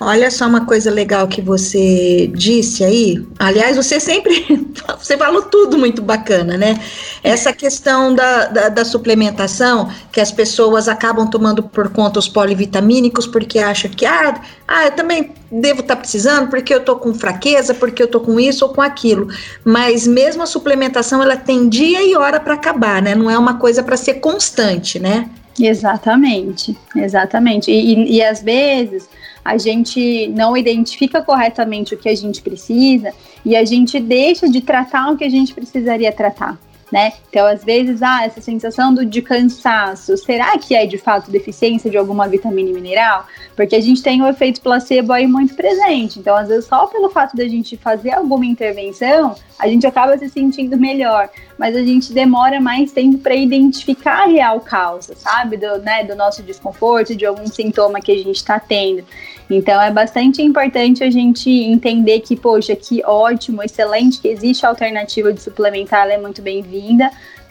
Olha 0.00 0.30
só 0.30 0.46
uma 0.46 0.66
coisa 0.66 0.90
legal 0.90 1.28
que 1.28 1.40
você 1.40 2.30
disse 2.34 2.84
aí. 2.84 3.24
Aliás, 3.38 3.76
você 3.76 4.00
sempre 4.00 4.66
você 4.98 5.16
falou 5.16 5.42
tudo 5.42 5.78
muito 5.78 6.02
bacana, 6.02 6.56
né? 6.56 6.78
Essa 7.22 7.52
questão 7.52 8.14
da, 8.14 8.46
da, 8.46 8.68
da, 8.68 8.84
suplementação, 8.84 9.90
que 10.12 10.20
as 10.20 10.32
pessoas 10.32 10.88
acabam 10.88 11.28
tomando 11.28 11.62
por 11.62 11.90
conta 11.90 12.18
os 12.18 12.28
polivitamínicos, 12.28 13.26
porque 13.26 13.58
acham 13.58 13.90
que, 13.90 14.04
ah, 14.04 14.40
ah 14.66 14.84
eu 14.86 14.90
também 14.92 15.32
devo 15.50 15.80
estar 15.80 15.96
tá 15.96 16.00
precisando, 16.00 16.48
porque 16.48 16.74
eu 16.74 16.84
tô 16.84 16.96
com 16.96 17.14
fraqueza, 17.14 17.74
porque 17.74 18.02
eu 18.02 18.08
tô 18.08 18.20
com 18.20 18.38
isso 18.38 18.64
ou 18.64 18.72
com 18.72 18.82
aquilo. 18.82 19.28
Mas 19.64 20.06
mesmo 20.06 20.42
a 20.42 20.46
suplementação, 20.46 21.22
ela 21.22 21.36
tem 21.36 21.68
dia 21.68 22.02
e 22.02 22.16
hora 22.16 22.40
para 22.40 22.54
acabar, 22.54 23.00
né? 23.00 23.14
Não 23.14 23.30
é 23.30 23.38
uma 23.38 23.54
coisa 23.54 23.82
para 23.82 23.96
ser 23.96 24.14
constante, 24.14 24.98
né? 24.98 25.28
Exatamente, 25.58 26.76
exatamente. 26.94 27.70
E, 27.70 27.94
e, 27.94 28.16
e 28.16 28.22
às 28.22 28.42
vezes 28.42 29.08
a 29.44 29.56
gente 29.56 30.26
não 30.28 30.56
identifica 30.56 31.22
corretamente 31.22 31.94
o 31.94 31.98
que 31.98 32.08
a 32.08 32.14
gente 32.14 32.42
precisa 32.42 33.12
e 33.44 33.54
a 33.56 33.64
gente 33.64 33.98
deixa 34.00 34.48
de 34.48 34.60
tratar 34.60 35.10
o 35.10 35.16
que 35.16 35.24
a 35.24 35.30
gente 35.30 35.54
precisaria 35.54 36.12
tratar. 36.12 36.58
Né? 36.92 37.12
Então, 37.28 37.46
às 37.46 37.64
vezes, 37.64 38.02
ah, 38.02 38.24
essa 38.24 38.40
sensação 38.40 38.94
do, 38.94 39.04
de 39.04 39.20
cansaço, 39.20 40.16
será 40.16 40.56
que 40.58 40.74
é 40.74 40.86
de 40.86 40.98
fato 40.98 41.30
deficiência 41.30 41.90
de 41.90 41.96
alguma 41.96 42.28
vitamina 42.28 42.72
mineral? 42.72 43.26
Porque 43.56 43.74
a 43.74 43.80
gente 43.80 44.02
tem 44.02 44.22
o 44.22 44.28
efeito 44.28 44.60
placebo 44.60 45.12
aí 45.12 45.26
muito 45.26 45.54
presente. 45.54 46.18
Então, 46.18 46.36
às 46.36 46.48
vezes, 46.48 46.66
só 46.66 46.86
pelo 46.86 47.10
fato 47.10 47.36
da 47.36 47.46
gente 47.48 47.76
fazer 47.76 48.12
alguma 48.12 48.46
intervenção, 48.46 49.34
a 49.58 49.66
gente 49.68 49.86
acaba 49.86 50.16
se 50.18 50.28
sentindo 50.28 50.76
melhor, 50.76 51.28
mas 51.58 51.74
a 51.74 51.82
gente 51.82 52.12
demora 52.12 52.60
mais 52.60 52.92
tempo 52.92 53.18
para 53.18 53.34
identificar 53.34 54.24
a 54.24 54.26
real 54.26 54.60
causa, 54.60 55.14
sabe? 55.16 55.56
Do, 55.56 55.78
né, 55.78 56.04
do 56.04 56.14
nosso 56.14 56.42
desconforto, 56.42 57.16
de 57.16 57.24
algum 57.24 57.46
sintoma 57.46 58.00
que 58.00 58.12
a 58.12 58.18
gente 58.18 58.36
está 58.36 58.60
tendo. 58.60 59.04
Então 59.48 59.80
é 59.80 59.90
bastante 59.90 60.42
importante 60.42 61.04
a 61.04 61.10
gente 61.10 61.48
entender 61.48 62.20
que, 62.20 62.36
poxa, 62.36 62.74
que 62.74 63.02
ótimo, 63.04 63.62
excelente, 63.62 64.20
que 64.20 64.28
existe 64.28 64.66
a 64.66 64.68
alternativa 64.68 65.32
de 65.32 65.40
suplementar, 65.40 66.02
ela 66.02 66.14
é 66.14 66.18
muito 66.18 66.42
bem-vinda, 66.42 66.75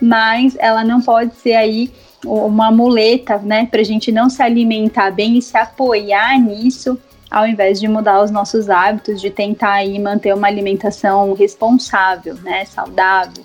mas 0.02 0.56
ela 0.60 0.84
não 0.84 1.02
pode 1.02 1.36
ser 1.36 1.54
aí 1.54 1.92
uma 2.26 2.72
muleta, 2.72 3.38
né, 3.38 3.68
para 3.68 3.82
a 3.82 3.84
gente 3.84 4.12
não 4.12 4.30
se 4.30 4.42
alimentar 4.42 5.12
bem 5.12 5.38
e 5.38 5.42
se 5.42 5.56
apoiar 5.58 6.40
nisso, 6.40 7.00
ao 7.30 7.48
invés 7.48 7.80
de 7.80 7.88
mudar 7.88 8.24
os 8.24 8.32
nossos 8.32 8.70
hábitos, 8.70 9.22
de 9.22 9.30
tentar 9.30 9.74
aí 9.74 10.00
manter 10.00 10.34
uma 10.34 10.48
alimentação 10.48 11.34
responsável, 11.34 12.36
né, 12.36 12.66
saudável. 12.66 13.44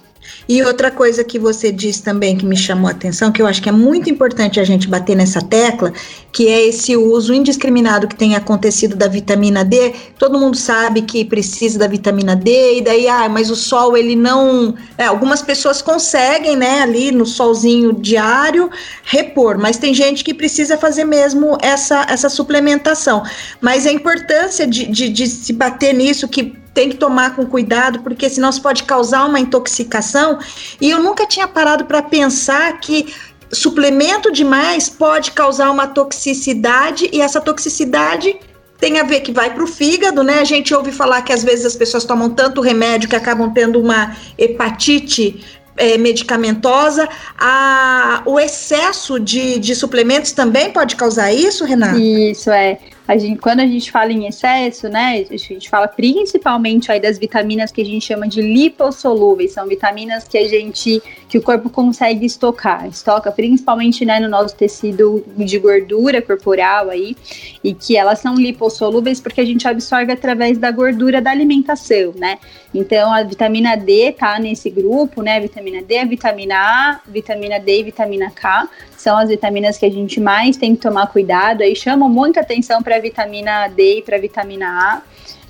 E 0.49 0.63
outra 0.63 0.91
coisa 0.91 1.23
que 1.23 1.39
você 1.39 1.71
disse 1.71 2.03
também 2.03 2.37
que 2.37 2.45
me 2.45 2.57
chamou 2.57 2.89
a 2.89 2.91
atenção, 2.91 3.31
que 3.31 3.41
eu 3.41 3.47
acho 3.47 3.63
que 3.63 3.69
é 3.69 3.73
muito 3.73 4.11
importante 4.11 4.59
a 4.59 4.65
gente 4.65 4.89
bater 4.89 5.17
nessa 5.17 5.41
tecla, 5.41 5.93
que 6.33 6.49
é 6.49 6.67
esse 6.67 6.97
uso 6.97 7.33
indiscriminado 7.33 8.09
que 8.09 8.17
tem 8.17 8.35
acontecido 8.35 8.97
da 8.97 9.07
vitamina 9.07 9.65
D. 9.65 9.95
Todo 10.19 10.39
mundo 10.39 10.57
sabe 10.57 11.03
que 11.03 11.25
precisa 11.25 11.79
da 11.79 11.87
vitamina 11.87 12.35
D, 12.35 12.79
e 12.79 12.81
daí, 12.81 13.09
ah, 13.09 13.29
mas 13.29 13.51
o 13.51 13.57
sol, 13.57 13.97
ele 13.97 14.17
não. 14.17 14.75
É, 14.99 15.05
algumas 15.05 15.43
pessoas 15.43 15.81
conseguem, 15.81 16.57
né, 16.57 16.81
ali 16.81 17.13
no 17.13 17.27
solzinho 17.27 17.93
diário, 17.93 18.71
repor, 19.05 19.59
mas 19.59 19.77
tem 19.79 19.95
gente 19.95 20.25
que 20.25 20.35
precisa 20.35 20.77
fazer 20.77 21.05
mesmo 21.05 21.57
essa, 21.63 22.07
essa 22.09 22.29
suplementação. 22.29 23.23
Mas 23.61 23.87
a 23.87 23.93
importância 23.93 24.67
de, 24.67 24.87
de, 24.87 25.09
de 25.09 25.27
se 25.27 25.53
bater 25.53 25.95
nisso, 25.95 26.29
que 26.29 26.59
tem 26.73 26.91
que 26.91 26.97
tomar 26.97 27.35
com 27.35 27.47
cuidado, 27.47 28.01
porque 28.01 28.29
senão 28.31 28.51
isso 28.51 28.63
pode 28.63 28.85
causar 28.85 29.25
uma 29.25 29.41
intoxicação. 29.41 30.39
E 30.81 30.91
eu 30.91 31.03
nunca 31.03 31.27
tinha 31.27 31.49
parado 31.49 31.85
para 31.85 32.03
pensar 32.03 32.79
que 32.81 33.13
suplemento 33.53 34.31
demais 34.31 34.89
pode 34.89 35.33
causar 35.33 35.71
uma 35.71 35.87
toxicidade 35.87 37.11
e 37.13 37.21
essa 37.21 37.41
toxicidade 37.41 38.37
tem 38.79 38.99
a 38.99 39.03
ver 39.03 39.21
que 39.21 39.33
vai 39.33 39.53
para 39.53 39.63
o 39.63 39.67
fígado, 39.67 40.23
né? 40.23 40.39
A 40.39 40.45
gente 40.45 40.73
ouve 40.73 40.91
falar 40.91 41.21
que 41.23 41.33
às 41.33 41.45
vezes 41.45 41.67
as 41.67 41.77
pessoas 41.77 42.05
tomam 42.05 42.31
tanto 42.31 42.63
remédio 42.63 43.09
que 43.09 43.17
acabam 43.17 43.53
tendo 43.53 43.79
uma 43.79 44.17
hepatite 44.39 45.45
é, 45.77 45.99
medicamentosa. 45.99 47.07
A, 47.39 48.23
o 48.25 48.41
excesso 48.41 49.21
de, 49.21 49.59
de 49.59 49.75
suplementos 49.75 50.33
também 50.33 50.73
pode 50.73 50.97
causar 50.97 51.31
isso, 51.31 51.65
Renata? 51.65 51.99
Isso, 51.99 52.51
é 52.51 52.79
a 53.11 53.19
gente, 53.19 53.41
quando 53.41 53.59
a 53.59 53.67
gente 53.67 53.91
fala 53.91 54.13
em 54.13 54.29
excesso, 54.29 54.89
né, 54.89 55.27
a 55.29 55.37
gente 55.37 55.69
fala 55.69 55.89
principalmente 55.89 56.93
aí 56.93 57.01
das 57.01 57.19
vitaminas 57.19 57.73
que 57.73 57.81
a 57.81 57.85
gente 57.85 58.07
chama 58.07 58.29
de 58.29 58.41
lipossolúveis, 58.41 59.53
são 59.53 59.67
vitaminas 59.67 60.29
que 60.29 60.39
a 60.39 60.47
gente, 60.47 61.03
que 61.29 61.37
o 61.37 61.43
corpo 61.43 61.69
consegue 61.69 62.25
estocar, 62.25 62.87
estoca 62.87 63.33
principalmente, 63.33 64.05
né, 64.05 64.21
no 64.21 64.29
nosso 64.29 64.55
tecido 64.55 65.25
de 65.37 65.59
gordura 65.59 66.23
corporal 66.23 66.89
aí, 66.89 67.17
e 67.65 67.75
que 67.75 67.97
elas 67.97 68.21
são 68.21 68.37
lipossolúveis 68.37 69.19
porque 69.21 69.41
a 69.41 69.45
gente 69.45 69.67
absorve 69.67 70.13
através 70.13 70.57
da 70.57 70.71
gordura 70.71 71.21
da 71.21 71.33
alimentação, 71.33 72.13
né, 72.17 72.39
então 72.73 73.13
a 73.13 73.25
vitamina 73.25 73.77
D 73.77 74.13
tá 74.13 74.39
nesse 74.39 74.71
grupo, 74.71 75.21
né, 75.21 75.41
vitamina 75.41 75.83
D, 75.83 76.05
vitamina 76.05 76.55
A, 76.55 77.01
vitamina 77.09 77.59
D 77.59 77.81
e 77.81 77.83
vitamina 77.83 78.31
K, 78.31 78.69
são 79.01 79.17
as 79.17 79.31
vitaminas 79.31 79.79
que 79.79 79.87
a 79.87 79.91
gente 79.91 80.21
mais 80.21 80.59
tem 80.59 80.77
que 80.77 80.83
tomar 80.83 81.07
cuidado, 81.07 81.63
aí. 81.63 81.75
Chamam 81.75 82.07
muita 82.07 82.41
atenção 82.41 82.83
para 82.83 83.00
vitamina 83.01 83.69
D 83.69 83.99
e 83.99 84.03
para 84.03 84.19
vitamina 84.19 84.67
A. 84.67 85.03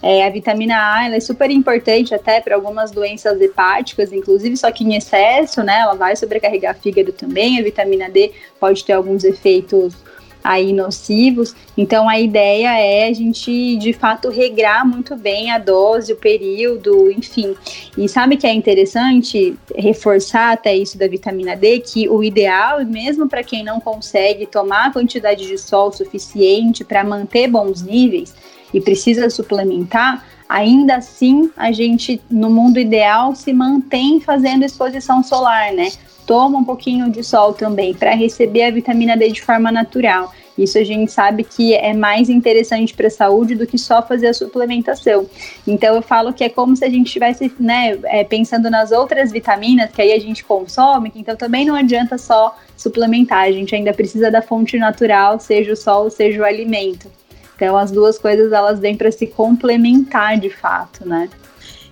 É, 0.02 0.26
a 0.26 0.30
vitamina 0.30 0.94
A 0.94 1.06
ela 1.06 1.16
é 1.16 1.20
super 1.20 1.50
importante 1.50 2.14
até 2.14 2.40
para 2.40 2.54
algumas 2.54 2.90
doenças 2.90 3.38
hepáticas, 3.40 4.12
inclusive, 4.12 4.56
só 4.56 4.70
que 4.72 4.82
em 4.82 4.94
excesso, 4.94 5.62
né? 5.62 5.80
Ela 5.80 5.94
vai 5.94 6.16
sobrecarregar 6.16 6.74
fígado 6.74 7.12
também. 7.12 7.58
A 7.58 7.62
vitamina 7.62 8.08
D 8.08 8.32
pode 8.58 8.84
ter 8.84 8.94
alguns 8.94 9.24
efeitos 9.24 9.94
aí 10.42 10.72
nocivos. 10.72 11.54
Então 11.76 12.08
a 12.08 12.18
ideia 12.18 12.78
é 12.78 13.08
a 13.08 13.12
gente 13.12 13.76
de 13.76 13.92
fato 13.92 14.28
regrar 14.28 14.86
muito 14.86 15.16
bem 15.16 15.50
a 15.50 15.58
dose, 15.58 16.12
o 16.12 16.16
período, 16.16 17.10
enfim. 17.10 17.54
E 17.96 18.08
sabe 18.08 18.36
que 18.36 18.46
é 18.46 18.52
interessante 18.52 19.56
reforçar 19.76 20.52
até 20.52 20.74
isso 20.74 20.98
da 20.98 21.06
vitamina 21.06 21.56
D 21.56 21.80
que 21.80 22.08
o 22.08 22.22
ideal, 22.22 22.84
mesmo 22.84 23.28
para 23.28 23.44
quem 23.44 23.64
não 23.64 23.80
consegue 23.80 24.46
tomar 24.46 24.86
a 24.86 24.92
quantidade 24.92 25.46
de 25.46 25.58
sol 25.58 25.92
suficiente 25.92 26.84
para 26.84 27.04
manter 27.04 27.48
bons 27.48 27.82
níveis 27.82 28.34
e 28.72 28.80
precisa 28.80 29.28
suplementar, 29.28 30.24
ainda 30.48 30.96
assim 30.96 31.50
a 31.56 31.72
gente 31.72 32.20
no 32.30 32.50
mundo 32.50 32.78
ideal 32.78 33.34
se 33.34 33.52
mantém 33.52 34.20
fazendo 34.20 34.64
exposição 34.64 35.22
solar, 35.22 35.72
né? 35.72 35.90
Toma 36.30 36.60
um 36.60 36.64
pouquinho 36.64 37.10
de 37.10 37.24
sol 37.24 37.52
também 37.52 37.92
para 37.92 38.14
receber 38.14 38.62
a 38.62 38.70
vitamina 38.70 39.16
D 39.16 39.30
de 39.30 39.42
forma 39.42 39.72
natural. 39.72 40.32
Isso 40.56 40.78
a 40.78 40.84
gente 40.84 41.10
sabe 41.10 41.42
que 41.42 41.74
é 41.74 41.92
mais 41.92 42.30
interessante 42.30 42.94
para 42.94 43.08
a 43.08 43.10
saúde 43.10 43.56
do 43.56 43.66
que 43.66 43.76
só 43.76 44.00
fazer 44.00 44.28
a 44.28 44.32
suplementação. 44.32 45.28
Então 45.66 45.96
eu 45.96 46.02
falo 46.02 46.32
que 46.32 46.44
é 46.44 46.48
como 46.48 46.76
se 46.76 46.84
a 46.84 46.88
gente 46.88 47.08
estivesse 47.08 47.52
né, 47.58 47.98
é, 48.04 48.22
pensando 48.22 48.70
nas 48.70 48.92
outras 48.92 49.32
vitaminas 49.32 49.90
que 49.90 50.00
aí 50.00 50.12
a 50.12 50.20
gente 50.20 50.44
consome, 50.44 51.10
então 51.16 51.34
também 51.34 51.64
não 51.64 51.74
adianta 51.74 52.16
só 52.16 52.56
suplementar, 52.76 53.48
a 53.48 53.50
gente 53.50 53.74
ainda 53.74 53.92
precisa 53.92 54.30
da 54.30 54.40
fonte 54.40 54.78
natural, 54.78 55.40
seja 55.40 55.72
o 55.72 55.76
sol, 55.76 56.10
seja 56.10 56.42
o 56.42 56.44
alimento. 56.44 57.10
Então 57.56 57.76
as 57.76 57.90
duas 57.90 58.20
coisas 58.20 58.52
elas 58.52 58.78
vêm 58.78 58.96
para 58.96 59.10
se 59.10 59.26
complementar 59.26 60.38
de 60.38 60.48
fato, 60.48 61.04
né? 61.04 61.28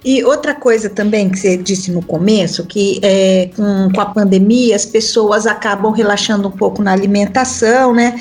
E 0.05 0.23
outra 0.23 0.55
coisa 0.55 0.89
também 0.89 1.29
que 1.29 1.39
você 1.39 1.57
disse 1.57 1.91
no 1.91 2.01
começo, 2.01 2.65
que 2.65 3.01
é, 3.03 3.51
com, 3.57 3.91
com 3.93 4.01
a 4.01 4.07
pandemia 4.07 4.77
as 4.77 4.87
pessoas 4.87 5.47
acabam 5.47 5.93
relaxando 5.93 6.47
um 6.47 6.53
pouco 6.53 6.83
na 6.83 6.93
alimentação, 6.93 7.93
né? 7.93 8.15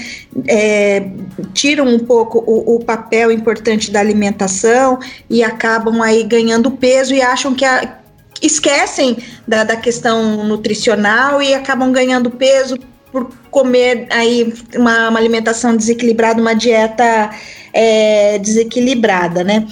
É, 0.47 1.07
tiram 1.53 1.87
um 1.87 1.99
pouco 1.99 2.39
o, 2.39 2.75
o, 2.75 2.83
papel 2.83 3.31
importante 3.31 3.91
da 3.91 3.99
alimentação 3.99 4.97
e 5.29 5.43
acabam 5.43 6.01
aí 6.01 6.23
ganhando 6.23 6.71
peso 6.71 7.13
e 7.13 7.21
acham 7.21 7.53
que 7.53 7.63
a, 7.63 7.99
esquecem 8.41 9.17
da, 9.47 9.63
da 9.63 9.75
questão 9.75 10.43
nutricional 10.45 11.41
e 11.41 11.53
acabam 11.53 11.91
ganhando 11.91 12.31
peso 12.31 12.77
por 13.11 13.29
comer 13.51 14.07
aí 14.09 14.53
uma, 14.75 15.09
uma 15.09 15.19
alimentação 15.19 15.75
desequilibrada, 15.77 16.41
uma 16.41 16.53
dieta 16.55 17.29
é, 17.71 18.39
desequilibrada, 18.39 19.43
né? 19.43 19.65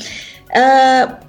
Uh, 0.49 1.24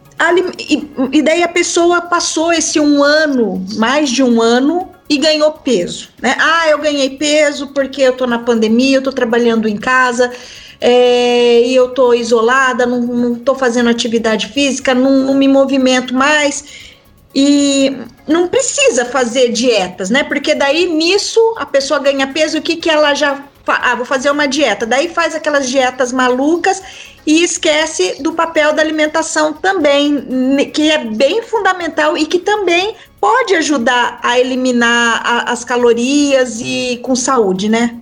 e, 0.58 0.90
e 1.12 1.22
daí 1.22 1.42
a 1.42 1.48
pessoa 1.48 2.00
passou 2.00 2.52
esse 2.52 2.80
um 2.80 3.02
ano, 3.02 3.64
mais 3.74 4.08
de 4.08 4.22
um 4.22 4.40
ano, 4.40 4.90
e 5.08 5.18
ganhou 5.18 5.52
peso. 5.52 6.08
Né? 6.20 6.36
Ah, 6.38 6.68
eu 6.68 6.78
ganhei 6.78 7.10
peso 7.10 7.68
porque 7.68 8.02
eu 8.02 8.16
tô 8.16 8.26
na 8.26 8.38
pandemia, 8.38 8.98
eu 8.98 9.02
tô 9.02 9.12
trabalhando 9.12 9.68
em 9.68 9.76
casa. 9.76 10.32
É, 10.80 11.62
e 11.62 11.74
eu 11.74 11.88
tô 11.88 12.12
isolada, 12.12 12.84
não, 12.84 13.00
não 13.00 13.34
tô 13.34 13.54
fazendo 13.54 13.88
atividade 13.88 14.48
física, 14.48 14.94
não, 14.94 15.24
não 15.24 15.34
me 15.34 15.48
movimento 15.48 16.14
mais 16.14 16.64
e 17.34 17.96
não 18.26 18.48
precisa 18.48 19.04
fazer 19.04 19.52
dietas, 19.52 20.10
né? 20.10 20.22
Porque 20.24 20.54
daí 20.54 20.86
nisso 20.86 21.40
a 21.58 21.64
pessoa 21.64 22.00
ganha 22.00 22.26
peso, 22.26 22.58
o 22.58 22.62
que 22.62 22.76
que 22.76 22.90
ela 22.90 23.14
já 23.14 23.42
ah, 23.66 23.94
vou 23.94 24.04
fazer 24.04 24.30
uma 24.30 24.46
dieta. 24.46 24.86
Daí 24.86 25.08
faz 25.08 25.34
aquelas 25.34 25.68
dietas 25.68 26.12
malucas 26.12 26.82
e 27.26 27.42
esquece 27.42 28.22
do 28.22 28.32
papel 28.32 28.72
da 28.72 28.80
alimentação 28.80 29.52
também, 29.52 30.70
que 30.72 30.90
é 30.90 31.04
bem 31.04 31.42
fundamental 31.42 32.16
e 32.16 32.24
que 32.26 32.38
também 32.38 32.94
pode 33.20 33.54
ajudar 33.56 34.20
a 34.22 34.38
eliminar 34.38 35.20
a, 35.24 35.52
as 35.52 35.64
calorias 35.64 36.60
e 36.60 37.00
com 37.02 37.16
saúde, 37.16 37.68
né? 37.68 37.98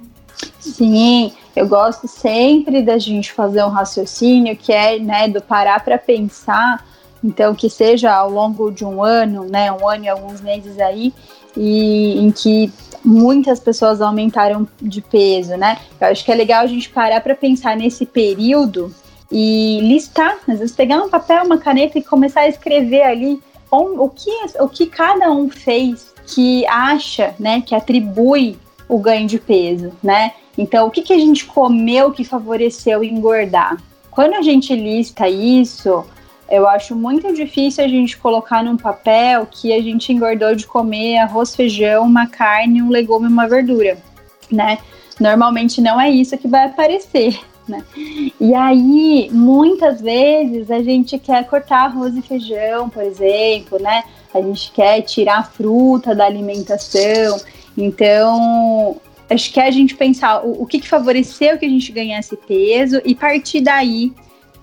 Sim, 0.61 1.33
eu 1.57 1.67
gosto 1.67 2.07
sempre 2.07 2.83
da 2.83 2.99
gente 2.99 3.33
fazer 3.33 3.65
um 3.65 3.69
raciocínio 3.69 4.57
que 4.57 4.73
é, 4.73 4.99
né, 4.99 5.29
do 5.29 5.41
parar 5.41 5.83
para 5.83 5.97
pensar, 5.97 6.85
então 7.23 7.55
que 7.55 7.71
seja 7.71 8.13
ao 8.13 8.31
longo 8.31 8.71
de 8.71 8.85
um 8.85 9.03
ano, 9.03 9.45
né, 9.45 9.73
um 9.73 9.89
ano 9.89 10.05
e 10.05 10.09
alguns 10.09 10.41
meses 10.41 10.79
aí, 10.79 11.15
e 11.57 12.19
em 12.19 12.31
que 12.31 12.73
muitas 13.05 13.61
pessoas 13.61 14.01
aumentaram 14.01 14.67
de 14.81 15.01
peso, 15.03 15.57
né? 15.57 15.79
Eu 16.01 16.09
acho 16.09 16.25
que 16.25 16.33
é 16.33 16.35
legal 16.35 16.63
a 16.63 16.67
gente 16.67 16.89
parar 16.89 17.21
para 17.21 17.35
pensar 17.35 17.77
nesse 17.77 18.07
período 18.07 18.93
e 19.31 19.81
listar, 19.83 20.39
às 20.49 20.59
vezes 20.59 20.75
pegar 20.75 21.03
um 21.03 21.09
papel, 21.09 21.45
uma 21.45 21.59
caneta 21.59 21.99
e 21.99 22.03
começar 22.03 22.43
a 22.43 22.49
escrever 22.49 23.03
ali 23.03 23.41
o 23.71 24.09
que, 24.09 24.31
o 24.61 24.69
que 24.69 24.87
cada 24.87 25.33
um 25.33 25.51
fez 25.51 26.15
que 26.27 26.65
acha, 26.67 27.35
né, 27.39 27.61
que 27.61 27.75
atribui 27.75 28.57
o 28.89 28.99
ganho 28.99 29.27
de 29.27 29.39
peso, 29.39 29.93
né? 30.03 30.33
Então, 30.57 30.87
o 30.87 30.91
que, 30.91 31.03
que 31.03 31.13
a 31.13 31.19
gente 31.19 31.45
comeu 31.45 32.13
que 32.13 32.23
favoreceu 32.23 33.03
engordar? 33.03 33.77
Quando 34.11 34.35
a 34.35 34.43
gente 34.43 34.75
lista 34.75 35.29
isso, 35.29 36.05
Eu 36.51 36.69
acho 36.69 36.95
muito 36.95 37.33
difícil 37.33 37.85
a 37.85 37.89
gente 37.89 38.17
colocar 38.17 38.63
num 38.63 38.77
papel 38.77 39.47
que 39.51 39.73
a 39.73 39.83
gente 39.83 40.13
engordou 40.13 40.55
de 40.55 40.67
comer 40.67 41.19
arroz, 41.19 41.55
feijão, 41.55 42.05
uma 42.05 42.27
carne, 42.27 42.83
um 42.83 42.91
legume, 42.91 43.27
uma 43.27 43.49
verdura, 43.49 43.97
né? 44.51 44.79
Normalmente 45.19 45.81
não 45.81 46.01
é 46.01 46.11
isso 46.11 46.37
que 46.37 46.49
vai 46.49 46.67
aparecer, 46.67 47.41
né? 47.67 47.83
E 48.41 48.55
aí, 48.55 49.31
muitas 49.33 50.01
vezes 50.01 50.71
a 50.71 50.83
gente 50.83 51.19
quer 51.19 51.47
cortar 51.47 51.85
arroz 51.85 52.15
e 52.17 52.23
feijão, 52.23 52.91
por 52.91 53.03
exemplo, 53.03 53.81
né? 53.81 54.05
A 54.35 54.41
gente 54.41 54.71
quer 54.73 55.01
tirar 55.03 55.39
a 55.39 55.45
fruta 55.45 56.15
da 56.15 56.27
alimentação. 56.27 57.41
Então, 57.77 58.97
acho 59.31 59.53
que 59.53 59.61
é 59.61 59.67
a 59.67 59.71
gente 59.71 59.95
pensar 59.95 60.45
o, 60.45 60.63
o 60.63 60.67
que, 60.67 60.81
que 60.81 60.89
favoreceu 60.89 61.57
que 61.57 61.65
a 61.65 61.69
gente 61.69 61.91
ganhasse 61.91 62.37
peso 62.37 63.01
e 63.05 63.15
partir 63.15 63.61
daí 63.61 64.13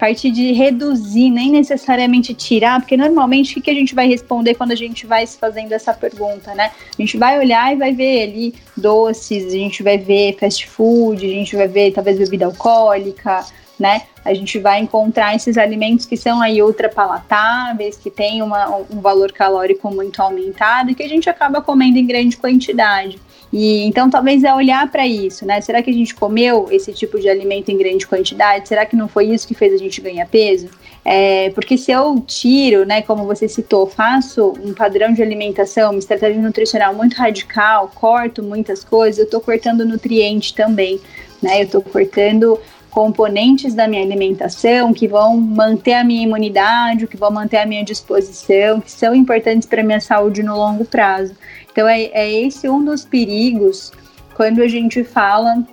partir 0.02 0.32
de 0.32 0.52
reduzir, 0.52 1.30
nem 1.30 1.52
necessariamente 1.52 2.34
tirar, 2.34 2.82
porque 2.82 2.98
normalmente 2.98 3.60
o 3.60 3.62
que 3.62 3.70
a 3.70 3.74
gente 3.76 3.94
vai 3.94 4.08
responder 4.08 4.56
quando 4.56 4.72
a 4.72 4.76
gente 4.76 5.06
vai 5.06 5.28
se 5.28 5.38
fazendo 5.38 5.72
essa 5.74 5.94
pergunta, 5.94 6.56
né? 6.56 6.72
A 6.98 7.00
gente 7.00 7.20
vai 7.20 7.38
olhar 7.38 7.72
e 7.72 7.76
vai 7.76 7.94
ver 7.94 8.24
ali 8.24 8.56
doces, 8.76 9.46
a 9.46 9.58
gente 9.58 9.84
vai 9.84 10.00
ver 10.00 10.36
fast 10.40 10.68
food, 10.68 11.24
a 11.24 11.30
gente 11.30 11.56
vai 11.56 11.68
ver 11.68 11.92
talvez 11.92 12.18
bebida 12.18 12.48
alcoólica, 12.48 13.46
né? 13.80 14.02
A 14.26 14.34
gente 14.34 14.58
vai 14.58 14.80
encontrar 14.80 15.36
esses 15.36 15.56
alimentos 15.56 16.08
que 16.08 16.18
são 16.18 16.42
aí 16.42 16.64
ultrapalatáveis, 16.64 17.96
que 17.96 18.10
têm 18.10 18.42
uma, 18.42 18.76
um 18.90 19.02
valor 19.02 19.32
calórico 19.32 19.94
muito 19.94 20.20
aumentado 20.20 20.90
e 20.90 20.96
que 20.96 21.04
a 21.04 21.08
gente 21.08 21.30
acaba 21.30 21.62
comendo 21.62 22.00
em 22.00 22.08
grande 22.08 22.38
quantidade. 22.38 23.20
E 23.52 23.84
então 23.84 24.10
talvez 24.10 24.44
é 24.44 24.54
olhar 24.54 24.90
para 24.90 25.06
isso, 25.06 25.46
né? 25.46 25.60
Será 25.60 25.82
que 25.82 25.90
a 25.90 25.94
gente 25.94 26.16
comeu 26.16 26.68
esse 26.72 26.94
tipo 26.94 27.20
de 27.20 27.28
alimento 27.28 27.70
em 27.70 27.78
grande 27.78 28.08
quantidade? 28.08 28.68
Será 28.68 28.86
que 28.86 28.96
não 28.96 29.08
foi 29.08 29.26
isso 29.26 29.48
que 29.48 29.54
fez 29.54 29.74
a 29.74 29.78
gente 29.78 30.00
ganhar 30.00 30.26
peso? 30.28 30.70
É, 31.04 31.50
porque 31.50 31.78
se 31.78 31.92
eu 31.92 32.24
tiro, 32.26 32.86
né, 32.86 33.02
como 33.02 33.26
você 33.26 33.48
citou, 33.48 33.88
faço 33.88 34.54
um 34.64 34.74
padrão 34.74 35.12
de 35.14 35.22
alimentação, 35.22 35.90
uma 35.90 36.00
estratégia 36.00 36.42
nutricional 36.42 36.94
muito 36.94 37.16
radical, 37.16 37.92
corto 37.94 38.44
muitas 38.44 38.84
coisas, 38.84 39.18
eu 39.18 39.26
estou 39.26 39.42
cortando 39.42 39.86
nutriente 39.86 40.54
também, 40.54 41.02
né? 41.42 41.60
Eu 41.60 41.66
estou 41.66 41.82
cortando 41.82 42.60
componentes 42.92 43.74
da 43.74 43.88
minha 43.88 44.04
alimentação 44.04 44.94
que 44.94 45.08
vão 45.08 45.38
manter 45.38 45.94
a 45.94 46.04
minha 46.04 46.24
imunidade, 46.24 47.08
que 47.08 47.18
vão 47.18 47.32
manter 47.32 47.58
a 47.58 47.66
minha 47.66 47.84
disposição, 47.84 48.82
que 48.82 48.92
são 48.92 49.16
importantes 49.16 49.68
para 49.68 49.82
minha 49.82 50.02
saúde 50.02 50.44
no 50.44 50.56
longo 50.56 50.86
prazo. 50.86 51.34
Então 51.72 51.88
é, 51.88 52.04
é 52.06 52.32
esse 52.32 52.68
um 52.70 52.84
dos 52.84 53.06
perigos 53.06 53.92
quando 54.36 54.62
a 54.62 54.68
gente 54.68 55.04
fala 55.04 55.64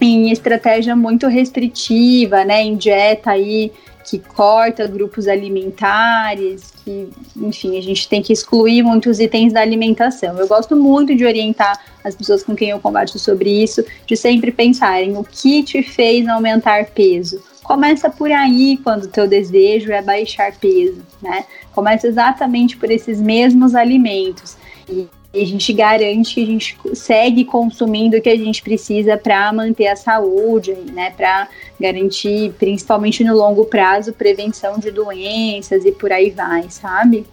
em 0.00 0.30
estratégia 0.30 0.96
muito 0.96 1.26
restritiva, 1.26 2.44
né, 2.44 2.62
em 2.62 2.76
dieta 2.76 3.30
aí 3.30 3.70
que 4.10 4.18
corta 4.18 4.86
grupos 4.88 5.28
alimentares, 5.28 6.72
que, 6.84 7.08
enfim, 7.36 7.78
a 7.78 7.82
gente 7.82 8.08
tem 8.08 8.20
que 8.20 8.32
excluir 8.32 8.82
muitos 8.82 9.20
itens 9.20 9.52
da 9.52 9.60
alimentação. 9.60 10.36
Eu 10.36 10.48
gosto 10.48 10.74
muito 10.74 11.14
de 11.14 11.24
orientar 11.24 11.78
as 12.02 12.16
pessoas 12.16 12.42
com 12.42 12.56
quem 12.56 12.70
eu 12.70 12.80
converso 12.80 13.18
sobre 13.18 13.62
isso, 13.62 13.84
de 14.06 14.16
sempre 14.16 14.50
pensarem 14.50 15.16
o 15.16 15.22
que 15.22 15.62
te 15.62 15.82
fez 15.82 16.26
aumentar 16.26 16.86
peso. 16.86 17.40
Começa 17.62 18.10
por 18.10 18.32
aí 18.32 18.80
quando 18.82 19.04
o 19.04 19.08
teu 19.08 19.28
desejo 19.28 19.92
é 19.92 20.02
baixar 20.02 20.56
peso, 20.58 21.02
né? 21.22 21.44
Começa 21.72 22.08
exatamente 22.08 22.76
por 22.76 22.90
esses 22.90 23.20
mesmos 23.20 23.76
alimentos. 23.76 24.56
E 24.88 25.06
a 25.32 25.44
gente 25.44 25.72
garante 25.72 26.34
que 26.34 26.42
a 26.42 26.46
gente 26.46 26.76
segue 26.94 27.44
consumindo 27.44 28.16
o 28.16 28.20
que 28.20 28.28
a 28.28 28.36
gente 28.36 28.62
precisa 28.62 29.16
para 29.16 29.52
manter 29.52 29.86
a 29.86 29.94
saúde, 29.94 30.72
né? 30.92 31.12
Para 31.16 31.48
garantir, 31.80 32.52
principalmente 32.58 33.22
no 33.22 33.36
longo 33.36 33.64
prazo, 33.64 34.12
prevenção 34.12 34.78
de 34.78 34.90
doenças 34.90 35.84
e 35.84 35.92
por 35.92 36.10
aí 36.10 36.30
vai, 36.30 36.68
sabe? 36.68 37.24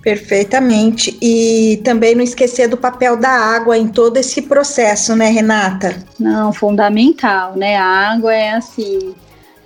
Perfeitamente. 0.00 1.18
E 1.20 1.80
também 1.84 2.14
não 2.14 2.22
esquecer 2.22 2.68
do 2.68 2.76
papel 2.76 3.16
da 3.16 3.28
água 3.28 3.76
em 3.76 3.88
todo 3.88 4.16
esse 4.16 4.42
processo, 4.42 5.14
né, 5.14 5.28
Renata? 5.28 6.02
Não, 6.18 6.52
fundamental, 6.52 7.54
né? 7.54 7.76
A 7.76 8.12
água 8.12 8.32
é 8.32 8.52
assim, 8.52 9.14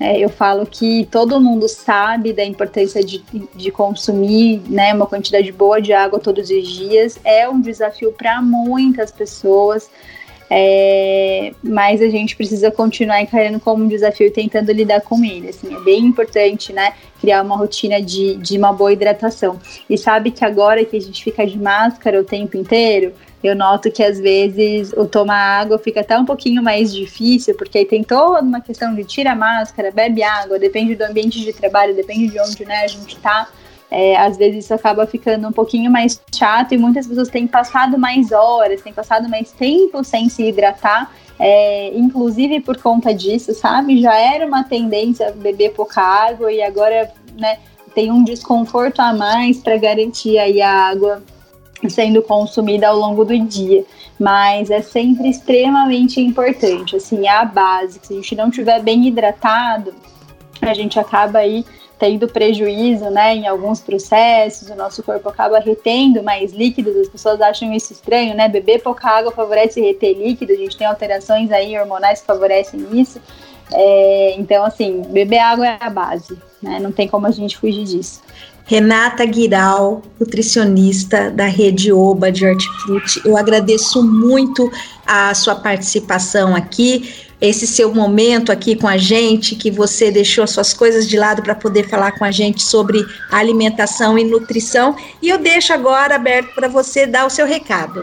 é, 0.00 0.18
eu 0.18 0.30
falo 0.30 0.64
que 0.64 1.06
todo 1.10 1.38
mundo 1.38 1.68
sabe 1.68 2.32
da 2.32 2.42
importância 2.42 3.04
de, 3.04 3.22
de 3.54 3.70
consumir 3.70 4.62
né, 4.66 4.94
uma 4.94 5.06
quantidade 5.06 5.52
boa 5.52 5.78
de 5.78 5.92
água 5.92 6.18
todos 6.18 6.48
os 6.48 6.66
dias. 6.66 7.20
É 7.22 7.46
um 7.46 7.60
desafio 7.60 8.10
para 8.10 8.40
muitas 8.40 9.10
pessoas. 9.10 9.90
É, 10.52 11.52
mas 11.62 12.02
a 12.02 12.08
gente 12.08 12.34
precisa 12.34 12.72
continuar 12.72 13.22
encarando 13.22 13.60
como 13.60 13.84
um 13.84 13.88
desafio 13.88 14.26
e 14.26 14.30
tentando 14.32 14.72
lidar 14.72 15.00
com 15.00 15.24
ele. 15.24 15.48
Assim, 15.48 15.72
é 15.72 15.78
bem 15.80 16.04
importante, 16.06 16.72
né? 16.72 16.92
Criar 17.20 17.42
uma 17.42 17.56
rotina 17.56 18.02
de, 18.02 18.34
de 18.36 18.58
uma 18.58 18.72
boa 18.72 18.92
hidratação. 18.92 19.60
E 19.88 19.96
sabe 19.96 20.32
que 20.32 20.44
agora 20.44 20.84
que 20.84 20.96
a 20.96 21.00
gente 21.00 21.22
fica 21.22 21.46
de 21.46 21.56
máscara 21.56 22.20
o 22.20 22.24
tempo 22.24 22.56
inteiro, 22.56 23.12
eu 23.44 23.54
noto 23.54 23.92
que 23.92 24.02
às 24.02 24.18
vezes 24.18 24.92
o 24.96 25.06
tomar 25.06 25.60
água 25.60 25.78
fica 25.78 26.00
até 26.00 26.18
um 26.18 26.24
pouquinho 26.24 26.62
mais 26.62 26.92
difícil, 26.92 27.54
porque 27.54 27.78
aí 27.78 27.84
tem 27.86 28.02
toda 28.02 28.42
uma 28.42 28.60
questão 28.60 28.92
de 28.94 29.04
tira 29.04 29.32
a 29.32 29.36
máscara, 29.36 29.92
bebe 29.92 30.22
água, 30.22 30.58
depende 30.58 30.96
do 30.96 31.02
ambiente 31.02 31.40
de 31.40 31.52
trabalho, 31.52 31.94
depende 31.94 32.28
de 32.28 32.40
onde 32.40 32.64
né, 32.64 32.82
a 32.82 32.88
gente 32.88 33.16
está. 33.16 33.48
É, 33.90 34.16
às 34.16 34.36
vezes 34.36 34.64
isso 34.64 34.74
acaba 34.74 35.06
ficando 35.06 35.48
um 35.48 35.52
pouquinho 35.52 35.90
mais 35.90 36.20
chato 36.32 36.72
e 36.72 36.78
muitas 36.78 37.06
pessoas 37.06 37.28
têm 37.28 37.46
passado 37.46 37.98
mais 37.98 38.30
horas, 38.30 38.82
têm 38.82 38.92
passado 38.92 39.28
mais 39.28 39.50
tempo 39.50 40.04
sem 40.04 40.28
se 40.28 40.44
hidratar, 40.44 41.12
é, 41.38 41.90
inclusive 41.96 42.60
por 42.60 42.76
conta 42.76 43.12
disso, 43.12 43.52
sabe? 43.52 44.00
Já 44.00 44.14
era 44.16 44.46
uma 44.46 44.62
tendência 44.62 45.32
beber 45.32 45.72
pouca 45.72 46.00
água 46.00 46.52
e 46.52 46.62
agora 46.62 47.10
né, 47.36 47.58
tem 47.94 48.12
um 48.12 48.22
desconforto 48.22 49.00
a 49.00 49.12
mais 49.12 49.58
para 49.58 49.76
garantir 49.76 50.38
aí 50.38 50.62
a 50.62 50.72
água 50.72 51.22
sendo 51.88 52.22
consumida 52.22 52.88
ao 52.88 52.96
longo 52.96 53.24
do 53.24 53.38
dia. 53.38 53.84
Mas 54.18 54.70
é 54.70 54.82
sempre 54.82 55.30
extremamente 55.30 56.20
importante, 56.20 56.94
assim, 56.96 57.26
é 57.26 57.30
a 57.30 57.44
base. 57.44 57.98
Se 58.02 58.12
a 58.12 58.16
gente 58.16 58.36
não 58.36 58.48
estiver 58.50 58.82
bem 58.82 59.06
hidratado, 59.06 59.94
a 60.60 60.74
gente 60.74 61.00
acaba 61.00 61.38
aí 61.38 61.64
tendo 62.00 62.26
prejuízo, 62.26 63.10
né, 63.10 63.36
em 63.36 63.46
alguns 63.46 63.78
processos, 63.78 64.70
o 64.70 64.74
nosso 64.74 65.02
corpo 65.02 65.28
acaba 65.28 65.60
retendo 65.60 66.22
mais 66.22 66.50
líquidos, 66.50 66.96
as 66.96 67.08
pessoas 67.08 67.42
acham 67.42 67.72
isso 67.74 67.92
estranho, 67.92 68.34
né, 68.34 68.48
beber 68.48 68.80
pouca 68.82 69.06
água 69.06 69.30
favorece 69.30 69.82
reter 69.82 70.16
líquido, 70.16 70.52
a 70.52 70.56
gente 70.56 70.78
tem 70.78 70.86
alterações 70.86 71.52
aí 71.52 71.78
hormonais 71.78 72.20
que 72.20 72.26
favorecem 72.26 72.86
isso, 72.94 73.20
é, 73.70 74.34
então, 74.38 74.64
assim, 74.64 75.02
beber 75.10 75.38
água 75.38 75.68
é 75.68 75.76
a 75.78 75.90
base, 75.90 76.38
né, 76.62 76.80
não 76.80 76.90
tem 76.90 77.06
como 77.06 77.26
a 77.26 77.30
gente 77.30 77.58
fugir 77.58 77.84
disso. 77.84 78.22
Renata 78.64 79.24
Guiral, 79.26 80.00
nutricionista 80.18 81.30
da 81.30 81.44
Rede 81.46 81.92
Oba 81.92 82.30
de 82.30 82.46
Hortifruti. 82.46 83.20
Eu 83.24 83.36
agradeço 83.36 84.00
muito 84.00 84.70
a 85.04 85.34
sua 85.34 85.56
participação 85.56 86.54
aqui, 86.54 87.12
esse 87.40 87.66
seu 87.66 87.94
momento 87.94 88.52
aqui 88.52 88.76
com 88.76 88.86
a 88.86 88.96
gente, 88.96 89.56
que 89.56 89.70
você 89.70 90.10
deixou 90.10 90.44
as 90.44 90.50
suas 90.50 90.74
coisas 90.74 91.08
de 91.08 91.16
lado 91.16 91.42
para 91.42 91.54
poder 91.54 91.88
falar 91.88 92.12
com 92.12 92.24
a 92.24 92.30
gente 92.30 92.62
sobre 92.62 93.04
alimentação 93.30 94.18
e 94.18 94.24
nutrição. 94.24 94.94
E 95.22 95.28
eu 95.28 95.38
deixo 95.38 95.72
agora 95.72 96.16
aberto 96.16 96.54
para 96.54 96.68
você 96.68 97.06
dar 97.06 97.26
o 97.26 97.30
seu 97.30 97.46
recado. 97.46 98.02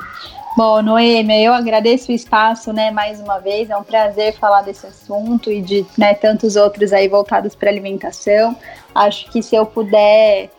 Bom, 0.58 0.82
Noêmia, 0.82 1.40
eu 1.40 1.54
agradeço 1.54 2.12
o 2.12 2.16
espaço, 2.16 2.74
né, 2.74 2.90
mais 2.90 3.20
uma 3.20 3.38
vez, 3.38 3.70
é 3.70 3.78
um 3.78 3.84
prazer 3.84 4.34
falar 4.40 4.64
desse 4.64 4.88
assunto 4.88 5.52
e 5.52 5.62
de 5.62 5.86
né, 5.96 6.16
tantos 6.16 6.56
outros 6.56 6.92
aí 6.92 7.08
voltados 7.08 7.54
para 7.54 7.70
alimentação. 7.70 8.56
Acho 8.96 9.30
que 9.30 9.44
se 9.44 9.56
eu 9.56 9.68
puder 9.68 10.50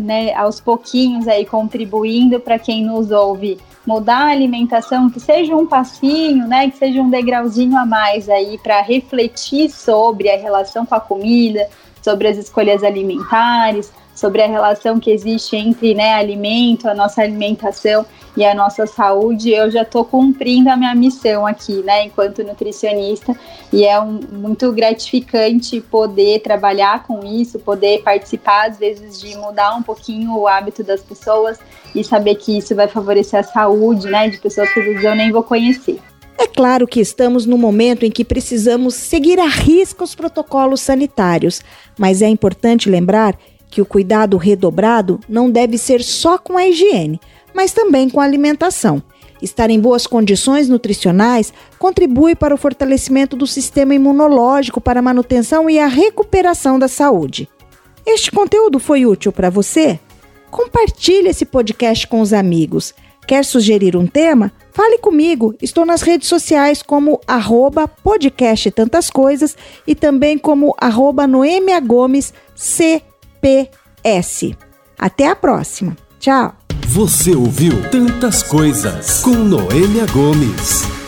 né, 0.00 0.32
aos 0.34 0.60
pouquinhos 0.60 1.28
aí 1.28 1.44
contribuindo 1.44 2.40
para 2.40 2.58
quem 2.58 2.84
nos 2.84 3.10
ouve 3.10 3.58
mudar 3.86 4.28
a 4.28 4.30
alimentação, 4.30 5.10
que 5.10 5.18
seja 5.18 5.56
um 5.56 5.66
passinho, 5.66 6.46
né, 6.46 6.70
que 6.70 6.76
seja 6.76 7.00
um 7.00 7.10
degrauzinho 7.10 7.76
a 7.76 7.84
mais 7.84 8.28
aí 8.28 8.58
para 8.58 8.80
refletir 8.80 9.70
sobre 9.70 10.30
a 10.30 10.36
relação 10.36 10.86
com 10.86 10.94
a 10.94 11.00
comida, 11.00 11.68
sobre 12.00 12.28
as 12.28 12.36
escolhas 12.36 12.82
alimentares, 12.84 13.92
sobre 14.14 14.42
a 14.42 14.46
relação 14.46 15.00
que 15.00 15.10
existe 15.10 15.56
entre 15.56 15.94
né, 15.94 16.14
alimento, 16.14 16.88
a 16.88 16.94
nossa 16.94 17.22
alimentação 17.22 18.04
e 18.36 18.44
a 18.44 18.54
nossa 18.54 18.86
saúde, 18.86 19.50
eu 19.50 19.70
já 19.70 19.82
estou 19.82 20.04
cumprindo 20.04 20.70
a 20.70 20.76
minha 20.76 20.94
missão 20.94 21.46
aqui, 21.46 21.82
né, 21.82 22.06
enquanto 22.06 22.42
nutricionista, 22.42 23.36
e 23.72 23.84
é 23.84 24.00
um, 24.00 24.20
muito 24.32 24.72
gratificante 24.72 25.80
poder 25.80 26.40
trabalhar 26.40 27.04
com 27.04 27.24
isso, 27.24 27.58
poder 27.58 28.02
participar, 28.02 28.70
às 28.70 28.78
vezes, 28.78 29.20
de 29.20 29.36
mudar 29.36 29.74
um 29.74 29.82
pouquinho 29.82 30.34
o 30.34 30.48
hábito 30.48 30.82
das 30.82 31.02
pessoas 31.02 31.58
e 31.94 32.02
saber 32.02 32.36
que 32.36 32.56
isso 32.56 32.74
vai 32.74 32.88
favorecer 32.88 33.40
a 33.40 33.42
saúde, 33.42 34.08
né, 34.08 34.28
de 34.28 34.38
pessoas 34.38 34.72
que 34.72 34.80
às 34.80 34.86
vezes 34.86 35.04
eu 35.04 35.14
nem 35.14 35.30
vou 35.30 35.42
conhecer. 35.42 36.00
É 36.38 36.46
claro 36.46 36.88
que 36.88 37.00
estamos 37.00 37.44
no 37.46 37.58
momento 37.58 38.04
em 38.04 38.10
que 38.10 38.24
precisamos 38.24 38.94
seguir 38.94 39.38
à 39.38 39.46
risca 39.46 40.02
os 40.02 40.14
protocolos 40.14 40.80
sanitários, 40.80 41.62
mas 41.98 42.22
é 42.22 42.28
importante 42.28 42.88
lembrar 42.88 43.38
que 43.70 43.80
o 43.80 43.86
cuidado 43.86 44.36
redobrado 44.36 45.20
não 45.28 45.50
deve 45.50 45.78
ser 45.78 46.02
só 46.02 46.36
com 46.36 46.58
a 46.58 46.66
higiene, 46.66 47.20
mas 47.54 47.72
também 47.72 48.08
com 48.08 48.20
a 48.20 48.24
alimentação. 48.24 49.02
Estar 49.42 49.70
em 49.70 49.80
boas 49.80 50.06
condições 50.06 50.68
nutricionais 50.68 51.52
contribui 51.78 52.34
para 52.34 52.54
o 52.54 52.58
fortalecimento 52.58 53.36
do 53.36 53.46
sistema 53.46 53.94
imunológico, 53.94 54.80
para 54.80 55.00
a 55.00 55.02
manutenção 55.02 55.68
e 55.68 55.80
a 55.80 55.86
recuperação 55.86 56.78
da 56.78 56.86
saúde. 56.86 57.48
Este 58.06 58.30
conteúdo 58.30 58.78
foi 58.78 59.04
útil 59.04 59.32
para 59.32 59.50
você? 59.50 59.98
Compartilhe 60.50 61.28
esse 61.28 61.44
podcast 61.44 62.06
com 62.06 62.20
os 62.20 62.32
amigos. 62.32 62.94
Quer 63.26 63.44
sugerir 63.44 63.96
um 63.96 64.06
tema? 64.06 64.52
Fale 64.72 64.98
comigo. 64.98 65.54
Estou 65.62 65.86
nas 65.86 66.02
redes 66.02 66.28
sociais 66.28 66.82
como 66.82 67.20
arroba 67.26 67.88
podcast 67.88 68.70
Tantas 68.70 69.10
Coisas 69.10 69.56
e 69.86 69.94
também 69.94 70.36
como 70.38 70.74
arroba. 70.78 71.26
Até 74.98 75.26
a 75.26 75.36
próxima. 75.36 75.96
Tchau. 76.22 76.54
Você 76.86 77.34
ouviu 77.34 77.72
Tantas 77.90 78.44
Coisas 78.44 79.22
com 79.22 79.34
Noêmia 79.34 80.06
Gomes. 80.06 81.01